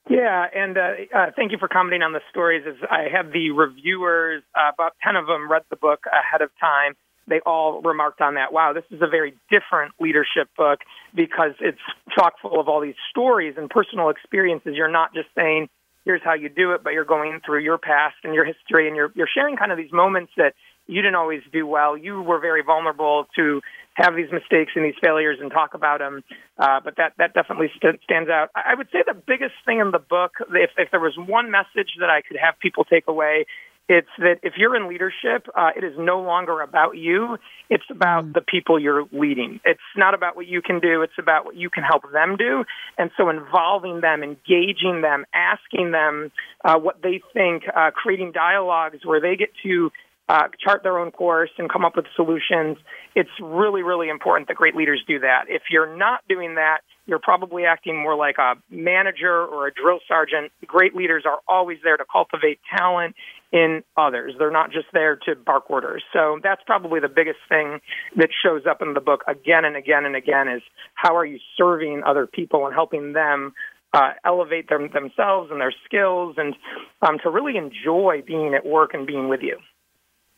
Yeah, 0.09 0.45
and 0.55 0.77
uh, 0.77 0.91
uh, 1.13 1.25
thank 1.35 1.51
you 1.51 1.57
for 1.57 1.67
commenting 1.67 2.01
on 2.01 2.13
the 2.13 2.21
stories. 2.29 2.63
As 2.67 2.75
I 2.89 3.07
have 3.11 3.31
the 3.31 3.51
reviewers, 3.51 4.41
uh, 4.55 4.71
about 4.73 4.93
10 5.03 5.15
of 5.15 5.27
them 5.27 5.51
read 5.51 5.63
the 5.69 5.75
book 5.75 6.05
ahead 6.07 6.41
of 6.41 6.49
time 6.59 6.95
they 7.27 7.39
all 7.45 7.81
remarked 7.81 8.21
on 8.21 8.35
that. 8.35 8.53
Wow, 8.53 8.73
this 8.73 8.85
is 8.89 9.01
a 9.01 9.07
very 9.07 9.35
different 9.51 9.93
leadership 9.99 10.49
book 10.57 10.79
because 11.13 11.51
it's 11.59 11.79
chock 12.17 12.33
full 12.41 12.59
of 12.59 12.67
all 12.67 12.81
these 12.81 12.95
stories 13.09 13.55
and 13.57 13.69
personal 13.69 14.09
experiences. 14.09 14.73
You're 14.75 14.91
not 14.91 15.13
just 15.13 15.27
saying, 15.35 15.67
here's 16.05 16.21
how 16.23 16.33
you 16.33 16.49
do 16.49 16.71
it, 16.71 16.83
but 16.83 16.93
you're 16.93 17.05
going 17.05 17.41
through 17.45 17.59
your 17.59 17.77
past 17.77 18.15
and 18.23 18.33
your 18.33 18.45
history 18.45 18.87
and 18.87 18.95
you're, 18.95 19.11
you're 19.13 19.27
sharing 19.31 19.57
kind 19.57 19.71
of 19.71 19.77
these 19.77 19.91
moments 19.91 20.31
that 20.37 20.53
you 20.87 21.01
didn't 21.01 21.15
always 21.15 21.41
do 21.51 21.67
well. 21.67 21.97
You 21.97 22.21
were 22.21 22.39
very 22.39 22.63
vulnerable 22.63 23.27
to 23.35 23.61
have 23.93 24.15
these 24.15 24.31
mistakes 24.31 24.71
and 24.75 24.85
these 24.85 24.97
failures 25.01 25.39
and 25.41 25.51
talk 25.51 25.73
about 25.73 25.99
them. 25.99 26.23
Uh, 26.57 26.79
but 26.83 26.97
that, 26.97 27.13
that 27.17 27.33
definitely 27.33 27.71
st- 27.75 27.99
stands 28.03 28.29
out. 28.29 28.49
I 28.55 28.75
would 28.75 28.87
say 28.91 28.99
the 29.05 29.15
biggest 29.15 29.55
thing 29.65 29.79
in 29.79 29.91
the 29.91 29.99
book, 29.99 30.33
if, 30.53 30.71
if 30.77 30.91
there 30.91 30.99
was 30.99 31.17
one 31.17 31.49
message 31.51 31.97
that 31.99 32.09
I 32.09 32.21
could 32.21 32.37
have 32.37 32.59
people 32.59 32.83
take 32.83 33.05
away, 33.07 33.45
it's 33.89 34.09
that 34.17 34.39
if 34.43 34.53
you're 34.57 34.75
in 34.75 34.89
leadership, 34.89 35.47
uh, 35.55 35.69
it 35.75 35.83
is 35.83 35.93
no 35.97 36.19
longer 36.19 36.61
about 36.61 36.97
you. 36.97 37.37
It's 37.69 37.85
about 37.89 38.25
mm. 38.25 38.33
the 38.33 38.41
people 38.41 38.77
you're 38.79 39.05
leading. 39.13 39.61
It's 39.63 39.79
not 39.95 40.13
about 40.13 40.35
what 40.35 40.45
you 40.45 40.61
can 40.61 40.79
do. 40.79 41.03
It's 41.03 41.17
about 41.17 41.45
what 41.45 41.55
you 41.55 41.69
can 41.69 41.83
help 41.83 42.03
them 42.11 42.35
do. 42.35 42.65
And 42.97 43.11
so 43.15 43.29
involving 43.29 44.01
them, 44.01 44.23
engaging 44.23 45.01
them, 45.01 45.25
asking 45.33 45.91
them 45.91 46.31
uh, 46.65 46.77
what 46.77 47.01
they 47.01 47.21
think, 47.33 47.63
uh, 47.73 47.91
creating 47.91 48.33
dialogues 48.33 49.05
where 49.05 49.21
they 49.21 49.37
get 49.37 49.49
to 49.63 49.89
uh, 50.29 50.47
chart 50.63 50.83
their 50.83 50.99
own 50.99 51.11
course 51.11 51.49
and 51.57 51.71
come 51.71 51.85
up 51.85 51.95
with 51.95 52.05
solutions. 52.15 52.77
It's 53.15 53.29
really, 53.41 53.81
really 53.81 54.09
important 54.09 54.47
that 54.49 54.57
great 54.57 54.75
leaders 54.75 55.03
do 55.07 55.19
that. 55.19 55.45
If 55.47 55.63
you're 55.71 55.95
not 55.95 56.21
doing 56.27 56.55
that, 56.55 56.79
you're 57.05 57.19
probably 57.19 57.63
acting 57.63 57.97
more 57.97 58.15
like 58.15 58.37
a 58.37 58.55
manager 58.69 59.45
or 59.45 59.67
a 59.67 59.73
drill 59.73 59.99
sergeant. 60.07 60.51
Great 60.65 60.93
leaders 60.95 61.23
are 61.25 61.39
always 61.47 61.77
there 61.81 61.95
to 61.95 62.03
cultivate 62.11 62.59
talent 62.77 63.15
in 63.53 63.81
others. 63.95 64.33
They're 64.37 64.51
not 64.51 64.71
just 64.71 64.87
there 64.91 65.15
to 65.25 65.35
bark 65.35 65.71
orders. 65.71 66.03
So 66.11 66.39
that's 66.43 66.61
probably 66.65 66.99
the 66.99 67.07
biggest 67.07 67.39
thing 67.47 67.79
that 68.17 68.29
shows 68.43 68.63
up 68.69 68.81
in 68.81 68.93
the 68.93 68.99
book 68.99 69.23
again 69.25 69.63
and 69.63 69.77
again 69.77 70.03
and 70.05 70.17
again 70.17 70.49
is 70.49 70.61
how 70.95 71.15
are 71.15 71.25
you 71.25 71.39
serving 71.57 72.03
other 72.05 72.27
people 72.27 72.65
and 72.65 72.75
helping 72.75 73.13
them 73.13 73.53
uh, 73.93 74.11
elevate 74.25 74.67
them, 74.67 74.89
themselves 74.93 75.49
and 75.49 75.61
their 75.61 75.73
skills 75.85 76.35
and 76.37 76.55
um, 77.01 77.17
to 77.23 77.29
really 77.29 77.55
enjoy 77.55 78.21
being 78.27 78.53
at 78.53 78.65
work 78.65 78.93
and 78.93 79.07
being 79.07 79.29
with 79.29 79.41
you. 79.41 79.57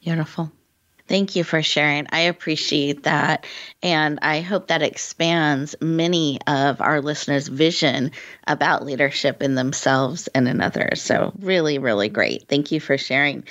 Beautiful. 0.01 0.51
Thank 1.09 1.35
you 1.35 1.43
for 1.43 1.63
sharing. 1.63 2.05
I 2.11 2.19
appreciate 2.21 3.03
that. 3.03 3.47
And 3.81 4.19
I 4.21 4.41
hope 4.41 4.67
that 4.67 4.83
expands 4.83 5.75
many 5.81 6.39
of 6.45 6.81
our 6.81 7.01
listeners' 7.01 7.47
vision 7.47 8.11
about 8.45 8.85
leadership 8.85 9.41
in 9.41 9.55
themselves 9.55 10.27
and 10.27 10.47
in 10.47 10.61
others. 10.61 11.01
So, 11.01 11.33
really, 11.39 11.79
really 11.79 12.09
great. 12.09 12.47
Thank 12.47 12.71
you 12.71 12.79
for 12.79 12.97
sharing. 12.97 13.45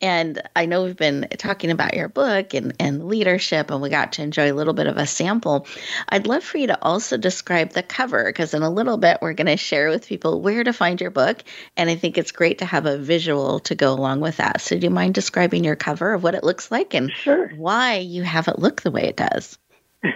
And 0.00 0.40
I 0.54 0.66
know 0.66 0.84
we've 0.84 0.96
been 0.96 1.26
talking 1.36 1.72
about 1.72 1.94
your 1.94 2.08
book 2.08 2.54
and, 2.54 2.74
and 2.78 3.08
leadership, 3.08 3.72
and 3.72 3.82
we 3.82 3.90
got 3.90 4.12
to 4.12 4.22
enjoy 4.22 4.52
a 4.52 4.54
little 4.54 4.72
bit 4.74 4.86
of 4.86 4.96
a 4.96 5.06
sample. 5.06 5.66
I'd 6.08 6.28
love 6.28 6.44
for 6.44 6.58
you 6.58 6.68
to 6.68 6.80
also 6.80 7.16
describe 7.16 7.72
the 7.72 7.82
cover 7.82 8.24
because 8.24 8.54
in 8.54 8.62
a 8.62 8.70
little 8.70 8.98
bit, 8.98 9.18
we're 9.20 9.32
going 9.32 9.48
to 9.48 9.56
share 9.56 9.88
with 9.88 10.06
people 10.06 10.40
where 10.40 10.62
to 10.62 10.72
find 10.72 11.00
your 11.00 11.10
book. 11.10 11.42
And 11.76 11.90
I 11.90 11.96
think 11.96 12.16
it's 12.18 12.32
great 12.32 12.58
to 12.58 12.64
have 12.66 12.86
a 12.86 12.98
visual 12.98 13.58
to 13.60 13.74
go 13.74 13.92
along 13.92 14.20
with 14.20 14.36
that. 14.36 14.60
So, 14.60 14.78
do 14.78 14.84
you 14.84 14.90
mind 14.90 15.14
describing 15.14 15.64
your 15.64 15.76
cover 15.76 16.14
of 16.14 16.22
what 16.22 16.36
it 16.36 16.44
looks 16.44 16.70
like? 16.70 16.94
And 17.04 17.12
sure. 17.12 17.48
why 17.56 17.96
you 17.96 18.22
have 18.22 18.48
it 18.48 18.58
look 18.58 18.82
the 18.82 18.90
way 18.90 19.02
it 19.02 19.16
does. 19.16 19.58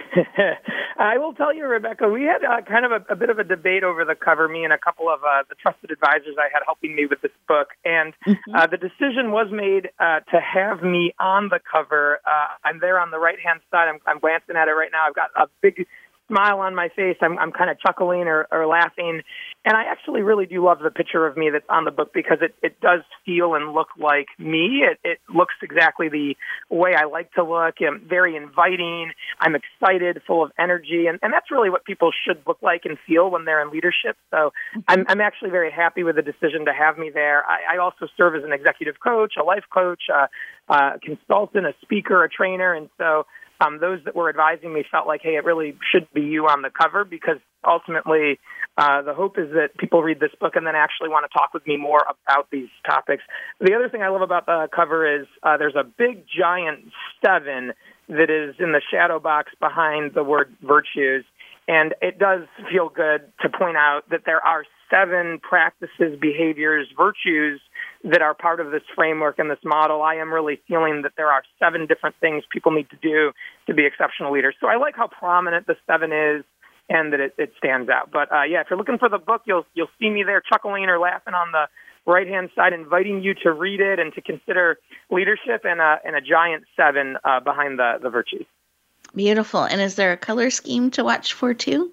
I 0.97 1.17
will 1.17 1.33
tell 1.33 1.53
you, 1.53 1.65
Rebecca, 1.65 2.07
we 2.07 2.23
had 2.23 2.43
uh, 2.43 2.61
kind 2.61 2.85
of 2.85 2.91
a, 2.91 3.13
a, 3.13 3.15
bit 3.15 3.29
of 3.29 3.37
a 3.37 3.43
debate 3.43 3.83
over 3.83 4.05
the 4.05 4.15
cover, 4.15 4.47
me 4.47 4.63
and 4.63 4.71
a 4.71 4.77
couple 4.77 5.09
of 5.09 5.19
uh, 5.23 5.43
the 5.49 5.55
trusted 5.55 5.91
advisors 5.91 6.37
I 6.39 6.47
had 6.51 6.61
helping 6.65 6.95
me 6.95 7.05
with 7.05 7.21
this 7.21 7.33
book. 7.47 7.69
And 7.83 8.13
mm-hmm. 8.25 8.55
uh, 8.55 8.67
the 8.67 8.77
decision 8.77 9.31
was 9.31 9.47
made 9.51 9.89
uh, 9.99 10.21
to 10.31 10.39
have 10.39 10.83
me 10.83 11.13
on 11.19 11.49
the 11.49 11.59
cover. 11.59 12.19
Uh, 12.25 12.47
I'm 12.63 12.79
there 12.79 12.99
on 12.99 13.11
the 13.11 13.19
right 13.19 13.39
hand 13.39 13.59
side. 13.69 13.89
I'm, 13.89 13.99
I'm 14.07 14.19
glancing 14.19 14.55
at 14.55 14.67
it 14.67 14.71
right 14.71 14.89
now. 14.91 15.05
I've 15.07 15.15
got 15.15 15.31
a 15.35 15.47
big 15.61 15.85
smile 16.27 16.59
on 16.59 16.75
my 16.75 16.89
face. 16.95 17.17
I'm, 17.21 17.37
I'm 17.37 17.51
kind 17.51 17.69
of 17.69 17.79
chuckling 17.79 18.27
or, 18.27 18.47
or 18.51 18.65
laughing. 18.67 19.21
And 19.63 19.75
I 19.75 19.83
actually 19.91 20.21
really 20.21 20.45
do 20.45 20.63
love 20.63 20.79
the 20.79 20.91
picture 20.91 21.25
of 21.25 21.35
me 21.37 21.49
that's 21.49 21.65
on 21.69 21.85
the 21.85 21.91
book 21.91 22.13
because 22.13 22.37
it, 22.41 22.55
it 22.61 22.79
does 22.81 23.01
feel 23.25 23.55
and 23.55 23.73
look 23.73 23.87
like 23.99 24.27
me. 24.37 24.83
It, 24.83 24.99
it 25.03 25.19
looks 25.33 25.55
exactly 25.61 26.09
the 26.09 26.35
way 26.69 26.93
I 26.95 27.05
like 27.05 27.31
to 27.33 27.43
look. 27.43 27.75
I'm 27.81 28.07
very 28.07 28.35
inviting. 28.35 29.11
I'm 29.39 29.55
excited, 29.55 30.21
full 30.27 30.43
of 30.43 30.51
energy. 30.59 31.07
And, 31.07 31.19
and 31.21 31.33
that's 31.33 31.49
really 31.49 31.69
what 31.69 31.83
people 31.85 32.11
should 32.25 32.41
look 32.47 32.61
like 32.61 32.81
and 32.85 32.97
feel 33.07 33.29
when 33.31 33.45
they're 33.45 33.61
in 33.61 33.71
leadership. 33.71 34.17
So 34.31 34.37
mm-hmm. 34.37 34.79
I'm, 34.87 35.05
I'm 35.07 35.21
actually 35.21 35.49
very 35.49 35.71
happy 35.71 36.03
with 36.03 36.15
the 36.15 36.21
decision 36.21 36.65
to 36.65 36.73
have 36.73 36.97
me 36.97 37.09
there. 37.13 37.43
I, 37.45 37.75
I 37.75 37.77
also 37.77 38.07
serve 38.17 38.35
as 38.35 38.43
an 38.43 38.53
executive 38.53 38.95
coach, 38.99 39.33
a 39.39 39.43
life 39.43 39.65
coach, 39.73 40.03
a, 40.13 40.29
a 40.73 40.99
consultant, 40.99 41.65
a 41.65 41.73
speaker, 41.81 42.23
a 42.23 42.29
trainer. 42.29 42.73
And 42.73 42.89
so 42.97 43.25
um, 43.61 43.79
those 43.79 43.99
that 44.05 44.15
were 44.15 44.29
advising 44.29 44.73
me 44.73 44.83
felt 44.89 45.07
like, 45.07 45.21
hey, 45.21 45.35
it 45.35 45.45
really 45.45 45.77
should 45.91 46.07
be 46.13 46.21
you 46.21 46.47
on 46.47 46.61
the 46.61 46.69
cover 46.69 47.03
because 47.05 47.37
ultimately 47.65 48.39
uh, 48.77 49.01
the 49.01 49.13
hope 49.13 49.37
is 49.37 49.51
that 49.53 49.69
people 49.77 50.03
read 50.03 50.19
this 50.19 50.31
book 50.39 50.55
and 50.55 50.67
then 50.67 50.75
actually 50.75 51.09
want 51.09 51.25
to 51.29 51.37
talk 51.37 51.53
with 51.53 51.65
me 51.65 51.77
more 51.77 52.03
about 52.27 52.49
these 52.51 52.69
topics. 52.85 53.23
The 53.59 53.73
other 53.73 53.89
thing 53.89 54.01
I 54.01 54.09
love 54.09 54.21
about 54.21 54.45
the 54.45 54.67
cover 54.75 55.21
is 55.21 55.27
uh, 55.43 55.57
there's 55.57 55.75
a 55.75 55.83
big 55.83 56.25
giant 56.27 56.91
seven 57.25 57.73
that 58.09 58.29
is 58.29 58.55
in 58.59 58.71
the 58.71 58.81
shadow 58.91 59.19
box 59.19 59.51
behind 59.59 60.13
the 60.13 60.23
word 60.23 60.53
virtues. 60.61 61.25
And 61.67 61.95
it 62.01 62.19
does 62.19 62.41
feel 62.71 62.89
good 62.89 63.21
to 63.41 63.49
point 63.49 63.77
out 63.77 64.03
that 64.11 64.21
there 64.25 64.45
are 64.45 64.65
seven 64.91 65.39
practices, 65.39 66.19
behaviors, 66.19 66.87
virtues 66.95 67.59
that 68.11 68.21
are 68.21 68.33
part 68.35 68.59
of 68.59 68.71
this 68.71 68.83
framework 68.95 69.39
and 69.39 69.49
this 69.49 69.59
model, 69.63 70.03
I 70.03 70.15
am 70.15 70.31
really 70.31 70.61
feeling 70.67 71.01
that 71.03 71.13
there 71.17 71.31
are 71.31 71.43
seven 71.59 71.87
different 71.87 72.15
things 72.21 72.43
people 72.51 72.71
need 72.71 72.89
to 72.91 72.97
do 73.01 73.31
to 73.67 73.73
be 73.73 73.85
exceptional 73.85 74.31
leaders. 74.31 74.55
So 74.59 74.67
I 74.67 74.77
like 74.77 74.95
how 74.95 75.07
prominent 75.07 75.65
the 75.65 75.75
seven 75.87 76.11
is 76.11 76.45
and 76.87 77.13
that 77.13 77.19
it, 77.19 77.33
it 77.37 77.53
stands 77.57 77.89
out. 77.89 78.11
But 78.11 78.31
uh, 78.31 78.43
yeah, 78.43 78.61
if 78.61 78.67
you're 78.69 78.77
looking 78.77 78.99
for 78.99 79.09
the 79.09 79.17
book, 79.17 79.41
you'll 79.45 79.65
you'll 79.73 79.89
see 79.99 80.09
me 80.09 80.23
there 80.23 80.41
chuckling 80.41 80.85
or 80.85 80.99
laughing 80.99 81.33
on 81.33 81.51
the 81.51 81.65
right 82.05 82.27
hand 82.27 82.51
side, 82.55 82.73
inviting 82.73 83.23
you 83.23 83.33
to 83.43 83.51
read 83.51 83.81
it 83.81 83.97
and 83.97 84.13
to 84.13 84.21
consider 84.21 84.77
leadership 85.09 85.61
and 85.63 85.81
a 85.81 85.97
and 86.05 86.15
a 86.15 86.21
giant 86.21 86.63
seven 86.77 87.17
uh, 87.23 87.39
behind 87.39 87.79
the 87.79 87.97
the 88.01 88.09
virtues. 88.09 88.45
Beautiful. 89.15 89.63
And 89.63 89.81
is 89.81 89.95
there 89.95 90.11
a 90.11 90.17
color 90.17 90.51
scheme 90.51 90.91
to 90.91 91.03
watch 91.03 91.33
for 91.33 91.53
too? 91.55 91.91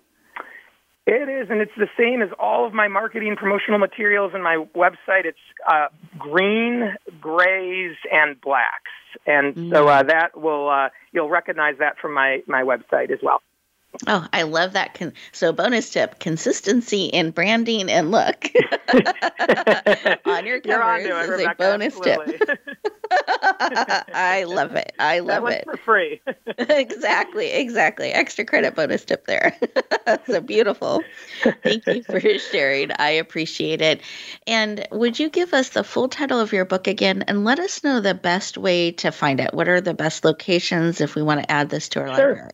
It 1.04 1.28
is, 1.28 1.50
and 1.50 1.60
it's 1.60 1.72
the 1.76 1.88
same 1.98 2.22
as 2.22 2.28
all 2.38 2.64
of 2.64 2.72
my 2.72 2.86
marketing 2.86 3.34
promotional 3.36 3.80
materials 3.80 4.32
and 4.34 4.42
my 4.42 4.64
website. 4.76 5.24
It's 5.24 5.38
uh, 5.68 5.88
green, 6.16 6.94
grays, 7.20 7.96
and 8.12 8.40
blacks, 8.40 8.92
and 9.26 9.54
mm. 9.54 9.74
so 9.74 9.88
uh, 9.88 10.04
that 10.04 10.40
will 10.40 10.68
uh, 10.68 10.90
you'll 11.10 11.28
recognize 11.28 11.74
that 11.80 11.98
from 12.00 12.14
my 12.14 12.42
my 12.46 12.62
website 12.62 13.10
as 13.10 13.18
well. 13.20 13.42
Oh, 14.06 14.26
I 14.32 14.42
love 14.42 14.72
that. 14.72 14.94
Con- 14.94 15.12
so, 15.32 15.52
bonus 15.52 15.90
tip: 15.90 16.18
consistency 16.18 17.06
in 17.06 17.30
branding 17.30 17.90
and 17.90 18.10
look 18.10 18.50
on 20.24 20.46
your 20.46 20.60
covers 20.60 21.06
is 21.06 21.28
Rebecca, 21.28 21.50
a 21.50 21.54
bonus 21.54 21.96
absolutely. 21.96 22.38
tip. 22.38 22.58
I 24.14 24.44
love 24.44 24.74
it. 24.74 24.92
I 24.98 25.20
love 25.20 25.48
it. 25.48 25.64
For 25.64 25.76
free. 25.76 26.20
exactly. 26.58 27.50
Exactly. 27.50 28.10
Extra 28.10 28.44
credit 28.44 28.74
bonus 28.74 29.04
tip 29.04 29.26
there. 29.26 29.56
so 30.26 30.40
beautiful. 30.40 31.02
Thank 31.62 31.86
you 31.86 32.02
for 32.02 32.20
sharing. 32.38 32.90
I 32.98 33.10
appreciate 33.10 33.82
it. 33.82 34.00
And 34.46 34.86
would 34.90 35.18
you 35.18 35.28
give 35.28 35.54
us 35.54 35.70
the 35.70 35.84
full 35.84 36.08
title 36.08 36.40
of 36.40 36.52
your 36.52 36.64
book 36.64 36.86
again 36.86 37.24
and 37.28 37.44
let 37.44 37.58
us 37.58 37.84
know 37.84 38.00
the 38.00 38.14
best 38.14 38.58
way 38.58 38.92
to 38.92 39.12
find 39.12 39.40
it? 39.40 39.52
What 39.52 39.68
are 39.68 39.80
the 39.80 39.94
best 39.94 40.24
locations 40.24 41.00
if 41.00 41.14
we 41.14 41.22
want 41.22 41.40
to 41.40 41.50
add 41.50 41.68
this 41.68 41.90
to 41.90 42.00
our 42.00 42.06
sure. 42.06 42.28
library? 42.28 42.50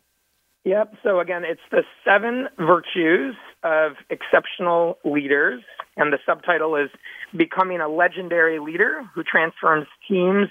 Yep. 0.68 0.94
So 1.02 1.18
again, 1.20 1.44
it's 1.46 1.62
the 1.70 1.84
seven 2.04 2.48
virtues 2.58 3.34
of 3.62 3.92
exceptional 4.10 4.98
leaders, 5.02 5.62
and 5.96 6.12
the 6.12 6.18
subtitle 6.26 6.76
is 6.76 6.90
Becoming 7.34 7.80
a 7.80 7.88
Legendary 7.88 8.58
Leader 8.58 9.08
Who 9.14 9.22
Transforms 9.22 9.86
Teams. 10.06 10.48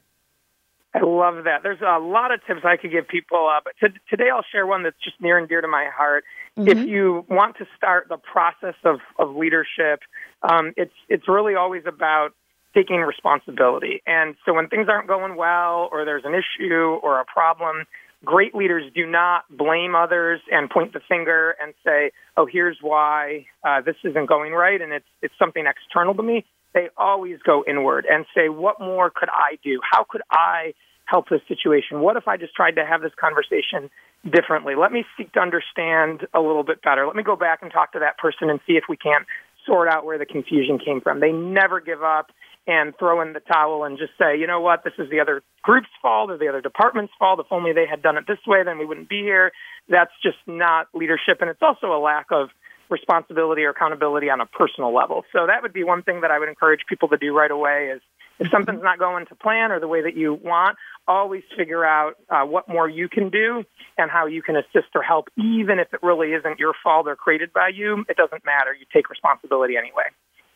I 0.93 0.99
love 0.99 1.45
that. 1.45 1.63
There's 1.63 1.81
a 1.81 1.99
lot 1.99 2.33
of 2.33 2.45
tips 2.45 2.61
I 2.65 2.75
could 2.75 2.91
give 2.91 3.07
people, 3.07 3.49
uh, 3.49 3.61
but 3.63 3.73
t- 3.79 3.97
today 4.09 4.29
I'll 4.29 4.43
share 4.51 4.67
one 4.67 4.83
that's 4.83 4.97
just 5.01 5.21
near 5.21 5.37
and 5.37 5.47
dear 5.47 5.61
to 5.61 5.67
my 5.67 5.85
heart. 5.85 6.25
Mm-hmm. 6.57 6.67
If 6.67 6.87
you 6.87 7.25
want 7.29 7.57
to 7.57 7.65
start 7.77 8.07
the 8.09 8.17
process 8.17 8.75
of, 8.83 8.99
of 9.17 9.35
leadership, 9.35 10.01
um, 10.43 10.73
it's 10.75 10.93
it's 11.07 11.29
really 11.29 11.55
always 11.55 11.83
about 11.85 12.33
taking 12.73 12.97
responsibility. 13.01 14.01
And 14.05 14.35
so 14.45 14.53
when 14.53 14.67
things 14.67 14.87
aren't 14.89 15.07
going 15.07 15.37
well, 15.37 15.87
or 15.91 16.03
there's 16.03 16.23
an 16.25 16.33
issue 16.33 16.99
or 17.01 17.19
a 17.19 17.25
problem, 17.25 17.85
great 18.23 18.53
leaders 18.53 18.83
do 18.93 19.05
not 19.05 19.45
blame 19.49 19.95
others 19.95 20.41
and 20.51 20.69
point 20.69 20.93
the 20.93 21.01
finger 21.07 21.55
and 21.61 21.73
say, 21.85 22.11
"Oh, 22.37 22.45
here's 22.45 22.77
why 22.81 23.47
uh, 23.63 23.81
this 23.81 23.95
isn't 24.03 24.27
going 24.27 24.53
right," 24.53 24.81
and 24.81 24.93
it's 24.93 25.05
it's 25.21 25.33
something 25.39 25.65
external 25.65 26.13
to 26.15 26.23
me. 26.23 26.45
They 26.73 26.89
always 26.97 27.39
go 27.43 27.63
inward 27.67 28.05
and 28.09 28.25
say, 28.35 28.49
"What 28.49 28.79
more 28.79 29.09
could 29.09 29.29
I 29.29 29.57
do? 29.63 29.79
How 29.89 30.05
could 30.07 30.21
I 30.31 30.73
help 31.05 31.29
this 31.29 31.41
situation? 31.47 31.99
What 32.01 32.15
if 32.15 32.27
I 32.27 32.37
just 32.37 32.55
tried 32.55 32.75
to 32.75 32.85
have 32.85 33.01
this 33.01 33.11
conversation 33.19 33.89
differently? 34.29 34.75
Let 34.75 34.91
me 34.91 35.03
seek 35.17 35.33
to 35.33 35.39
understand 35.39 36.27
a 36.33 36.39
little 36.39 36.63
bit 36.63 36.81
better. 36.81 37.05
Let 37.05 37.15
me 37.15 37.23
go 37.23 37.35
back 37.35 37.61
and 37.61 37.71
talk 37.71 37.93
to 37.93 37.99
that 37.99 38.17
person 38.17 38.49
and 38.49 38.59
see 38.65 38.73
if 38.73 38.85
we 38.87 38.97
can't 38.97 39.25
sort 39.65 39.87
out 39.87 40.05
where 40.05 40.17
the 40.17 40.25
confusion 40.25 40.79
came 40.79 41.01
from." 41.01 41.19
They 41.19 41.31
never 41.31 41.79
give 41.79 42.03
up 42.03 42.31
and 42.67 42.93
throw 42.97 43.21
in 43.21 43.33
the 43.33 43.39
towel 43.39 43.83
and 43.83 43.97
just 43.97 44.11
say, 44.19 44.37
you 44.37 44.47
know 44.47 44.61
what, 44.61 44.83
this 44.83 44.93
is 44.99 45.09
the 45.09 45.19
other 45.19 45.41
group's 45.63 45.89
fault 46.01 46.29
or 46.29 46.37
the 46.37 46.47
other 46.47 46.61
department's 46.61 47.13
fault. 47.17 47.39
If 47.39 47.47
only 47.51 47.73
they 47.73 47.85
had 47.89 48.01
done 48.01 48.17
it 48.17 48.25
this 48.27 48.37
way, 48.45 48.63
then 48.63 48.77
we 48.77 48.85
wouldn't 48.85 49.09
be 49.09 49.21
here. 49.21 49.51
That's 49.89 50.11
just 50.21 50.37
not 50.45 50.87
leadership. 50.93 51.41
And 51.41 51.49
it's 51.49 51.61
also 51.61 51.87
a 51.87 51.99
lack 51.99 52.27
of 52.31 52.49
responsibility 52.89 53.63
or 53.63 53.69
accountability 53.69 54.29
on 54.29 54.41
a 54.41 54.45
personal 54.45 54.93
level. 54.93 55.23
So 55.31 55.47
that 55.47 55.61
would 55.63 55.73
be 55.73 55.83
one 55.83 56.03
thing 56.03 56.21
that 56.21 56.29
I 56.29 56.37
would 56.37 56.49
encourage 56.49 56.81
people 56.87 57.07
to 57.09 57.17
do 57.17 57.35
right 57.35 57.49
away 57.49 57.91
is 57.95 58.01
if 58.39 58.49
something's 58.51 58.83
not 58.83 58.99
going 58.99 59.25
to 59.27 59.35
plan 59.35 59.71
or 59.71 59.79
the 59.79 59.87
way 59.87 60.01
that 60.01 60.15
you 60.15 60.33
want, 60.33 60.77
always 61.07 61.43
figure 61.57 61.85
out 61.85 62.15
uh, 62.29 62.43
what 62.43 62.67
more 62.67 62.89
you 62.89 63.07
can 63.07 63.29
do 63.29 63.63
and 63.97 64.11
how 64.11 64.25
you 64.25 64.41
can 64.41 64.55
assist 64.55 64.89
or 64.95 65.01
help, 65.01 65.29
even 65.37 65.79
if 65.79 65.93
it 65.93 66.01
really 66.03 66.33
isn't 66.33 66.59
your 66.59 66.73
fault 66.83 67.07
or 67.07 67.15
created 67.15 67.53
by 67.53 67.69
you. 67.73 68.03
It 68.09 68.17
doesn't 68.17 68.43
matter. 68.45 68.73
You 68.73 68.85
take 68.93 69.09
responsibility 69.09 69.77
anyway. 69.77 70.09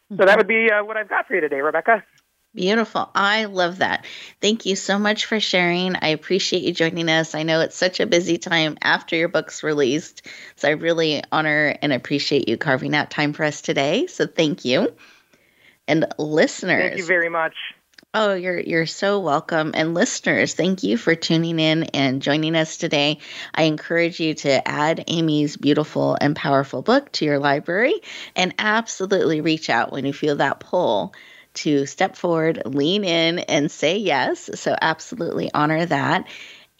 So 0.10 0.26
that 0.26 0.38
would 0.38 0.48
be 0.48 0.70
uh, 0.72 0.84
what 0.84 0.98
I've 0.98 1.10
got 1.10 1.28
for 1.28 1.36
you 1.36 1.42
today, 1.42 1.62
Rebecca. 1.62 2.04
Beautiful. 2.54 3.10
I 3.14 3.46
love 3.46 3.80
that. 3.80 4.06
Thank 4.40 4.66
you 4.66 4.78
so 4.78 4.98
much 4.98 5.26
for 5.26 5.42
sharing. 5.42 5.98
I 5.98 6.10
appreciate 6.10 6.64
you 6.64 6.74
joining 6.74 7.10
us. 7.10 7.36
I 7.36 7.44
know 7.44 7.60
it's 7.60 7.76
such 7.76 8.00
a 8.00 8.06
busy 8.06 8.38
time 8.38 8.78
after 8.82 9.18
your 9.18 9.28
book's 9.28 9.62
released. 9.62 10.26
So 10.56 10.70
I 10.70 10.72
really 10.72 11.22
honor 11.34 11.76
and 11.82 11.92
appreciate 11.92 12.48
you 12.48 12.56
carving 12.56 12.96
out 12.96 13.12
time 13.12 13.34
for 13.34 13.44
us 13.44 13.62
today. 13.62 14.08
So 14.08 14.26
thank 14.26 14.64
you. 14.64 14.94
And 15.86 16.06
listeners, 16.18 16.82
thank 16.82 16.98
you 16.98 17.06
very 17.06 17.30
much. 17.30 17.56
Oh, 18.18 18.34
you're 18.34 18.58
you're 18.58 18.86
so 18.86 19.20
welcome. 19.20 19.72
And 19.74 19.94
listeners, 19.94 20.54
thank 20.54 20.84
you 20.84 20.96
for 20.96 21.16
tuning 21.16 21.60
in 21.60 21.84
and 21.94 22.22
joining 22.22 22.56
us 22.56 22.78
today. 22.78 23.20
I 23.54 23.64
encourage 23.64 24.22
you 24.22 24.36
to 24.36 24.66
add 24.66 25.04
Amy's 25.08 25.58
beautiful 25.58 26.18
and 26.22 26.34
powerful 26.34 26.82
book 26.82 27.12
to 27.14 27.26
your 27.26 27.40
library 27.40 28.00
and 28.34 28.56
absolutely 28.58 29.42
reach 29.42 29.70
out 29.70 29.92
when 29.92 30.06
you 30.06 30.14
feel 30.14 30.38
that 30.38 30.62
pull 30.62 31.14
to 31.56 31.86
step 31.86 32.16
forward, 32.16 32.62
lean 32.66 33.04
in 33.04 33.40
and 33.40 33.70
say 33.70 33.98
yes. 33.98 34.50
So 34.56 34.78
absolutely 34.82 35.54
honor 35.54 35.86
that. 35.86 36.26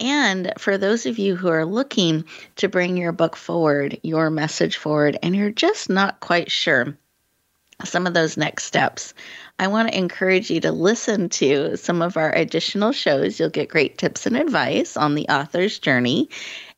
And 0.00 0.54
for 0.56 0.78
those 0.78 1.04
of 1.04 1.18
you 1.18 1.36
who 1.36 1.48
are 1.48 1.66
looking 1.66 2.24
to 2.56 2.68
bring 2.68 2.96
your 2.96 3.12
book 3.12 3.36
forward, 3.36 4.00
your 4.02 4.30
message 4.30 4.78
forward, 4.78 5.18
and 5.22 5.36
you're 5.36 5.50
just 5.50 5.90
not 5.90 6.18
quite 6.20 6.50
sure 6.50 6.96
some 7.84 8.06
of 8.06 8.14
those 8.14 8.36
next 8.36 8.64
steps, 8.64 9.14
I 9.58 9.68
want 9.68 9.88
to 9.88 9.98
encourage 9.98 10.50
you 10.50 10.60
to 10.60 10.72
listen 10.72 11.28
to 11.30 11.76
some 11.76 12.02
of 12.02 12.16
our 12.16 12.34
additional 12.34 12.92
shows. 12.92 13.38
You'll 13.38 13.50
get 13.50 13.68
great 13.68 13.98
tips 13.98 14.26
and 14.26 14.36
advice 14.36 14.96
on 14.96 15.14
the 15.14 15.28
author's 15.28 15.78
journey. 15.78 16.30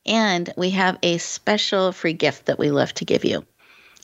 And 0.05 0.51
we 0.57 0.71
have 0.71 0.97
a 1.03 1.17
special 1.17 1.91
free 1.91 2.13
gift 2.13 2.45
that 2.47 2.59
we 2.59 2.71
love 2.71 2.93
to 2.95 3.05
give 3.05 3.25
you. 3.25 3.45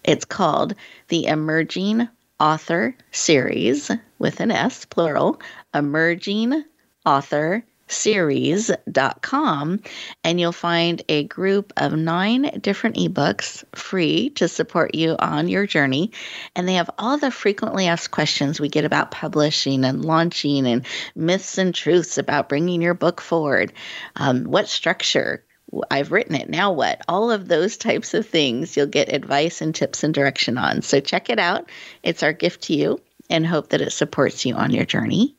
It's 0.03 0.25
called 0.25 0.75
the 1.08 1.25
Emerging 1.25 2.08
Author 2.39 2.95
Series 3.12 3.91
with 4.19 4.39
an 4.39 4.51
S, 4.51 4.86
plural, 4.86 5.39
Emerging 5.73 6.63
Author 7.05 7.63
series.com 7.87 9.79
and 10.23 10.39
you'll 10.39 10.51
find 10.51 11.03
a 11.07 11.23
group 11.25 11.71
of 11.77 11.93
nine 11.93 12.59
different 12.61 12.95
ebooks 12.95 13.63
free 13.75 14.31
to 14.31 14.47
support 14.47 14.95
you 14.95 15.15
on 15.19 15.47
your 15.47 15.67
journey 15.67 16.11
and 16.55 16.67
they 16.67 16.75
have 16.75 16.89
all 16.97 17.17
the 17.17 17.29
frequently 17.31 17.87
asked 17.87 18.11
questions 18.11 18.59
we 18.59 18.69
get 18.69 18.85
about 18.85 19.11
publishing 19.11 19.85
and 19.85 20.03
launching 20.03 20.65
and 20.65 20.85
myths 21.15 21.57
and 21.57 21.75
truths 21.75 22.17
about 22.17 22.49
bringing 22.49 22.81
your 22.81 22.95
book 22.95 23.21
forward 23.21 23.71
um, 24.15 24.45
what 24.45 24.67
structure 24.67 25.43
I've 25.89 26.11
written 26.11 26.35
it. 26.35 26.49
Now 26.49 26.71
what? 26.71 27.01
All 27.07 27.31
of 27.31 27.47
those 27.47 27.77
types 27.77 28.13
of 28.13 28.27
things 28.27 28.77
you'll 28.77 28.87
get 28.87 29.11
advice 29.11 29.61
and 29.61 29.73
tips 29.73 30.03
and 30.03 30.13
direction 30.13 30.57
on. 30.57 30.81
So 30.81 30.99
check 30.99 31.29
it 31.29 31.39
out. 31.39 31.69
It's 32.03 32.23
our 32.23 32.33
gift 32.33 32.63
to 32.63 32.75
you 32.75 33.01
and 33.29 33.45
hope 33.45 33.69
that 33.69 33.81
it 33.81 33.91
supports 33.91 34.45
you 34.45 34.55
on 34.55 34.71
your 34.71 34.85
journey. 34.85 35.35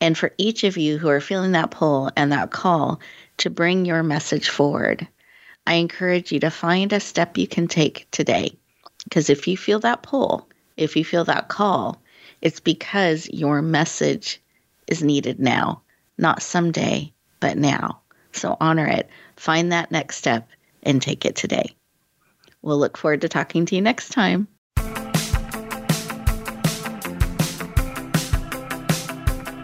And 0.00 0.16
for 0.16 0.32
each 0.38 0.64
of 0.64 0.76
you 0.76 0.98
who 0.98 1.08
are 1.08 1.20
feeling 1.20 1.52
that 1.52 1.70
pull 1.70 2.10
and 2.16 2.32
that 2.32 2.50
call 2.50 3.00
to 3.38 3.50
bring 3.50 3.84
your 3.84 4.02
message 4.02 4.48
forward, 4.48 5.06
I 5.66 5.74
encourage 5.74 6.32
you 6.32 6.40
to 6.40 6.50
find 6.50 6.92
a 6.92 7.00
step 7.00 7.36
you 7.38 7.46
can 7.46 7.68
take 7.68 8.06
today. 8.10 8.56
Because 9.04 9.30
if 9.30 9.46
you 9.46 9.56
feel 9.56 9.80
that 9.80 10.02
pull, 10.02 10.48
if 10.76 10.96
you 10.96 11.04
feel 11.04 11.24
that 11.24 11.48
call, 11.48 12.02
It's 12.42 12.60
because 12.60 13.28
your 13.28 13.62
message 13.62 14.40
is 14.86 15.02
needed 15.02 15.40
now, 15.40 15.82
not 16.18 16.42
someday, 16.42 17.12
but 17.40 17.56
now. 17.56 18.02
So 18.32 18.56
honor 18.60 18.86
it. 18.86 19.08
Find 19.36 19.72
that 19.72 19.90
next 19.90 20.16
step 20.16 20.48
and 20.82 21.00
take 21.00 21.24
it 21.24 21.34
today. 21.34 21.74
We'll 22.62 22.78
look 22.78 22.96
forward 22.96 23.22
to 23.22 23.28
talking 23.28 23.66
to 23.66 23.74
you 23.74 23.80
next 23.80 24.10
time. 24.10 24.48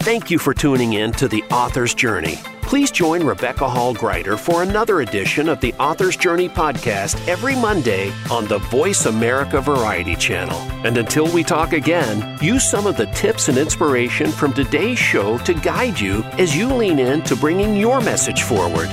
Thank 0.02 0.32
you 0.32 0.38
for 0.40 0.52
tuning 0.52 0.94
in 0.94 1.12
to 1.12 1.28
The 1.28 1.44
Author's 1.44 1.94
Journey. 1.94 2.34
Please 2.62 2.90
join 2.90 3.24
Rebecca 3.24 3.68
Hall 3.68 3.94
Gruyter 3.94 4.36
for 4.36 4.64
another 4.64 5.00
edition 5.02 5.48
of 5.48 5.60
the 5.60 5.72
Author's 5.74 6.16
Journey 6.16 6.48
podcast 6.48 7.28
every 7.28 7.54
Monday 7.54 8.12
on 8.28 8.48
the 8.48 8.58
Voice 8.58 9.06
America 9.06 9.60
Variety 9.60 10.16
Channel. 10.16 10.58
And 10.84 10.98
until 10.98 11.32
we 11.32 11.44
talk 11.44 11.72
again, 11.72 12.36
use 12.42 12.68
some 12.68 12.88
of 12.88 12.96
the 12.96 13.06
tips 13.06 13.48
and 13.48 13.56
inspiration 13.56 14.32
from 14.32 14.52
today's 14.52 14.98
show 14.98 15.38
to 15.38 15.54
guide 15.54 16.00
you 16.00 16.24
as 16.36 16.56
you 16.56 16.66
lean 16.74 16.98
in 16.98 17.22
to 17.22 17.36
bringing 17.36 17.76
your 17.76 18.00
message 18.00 18.42
forward. 18.42 18.90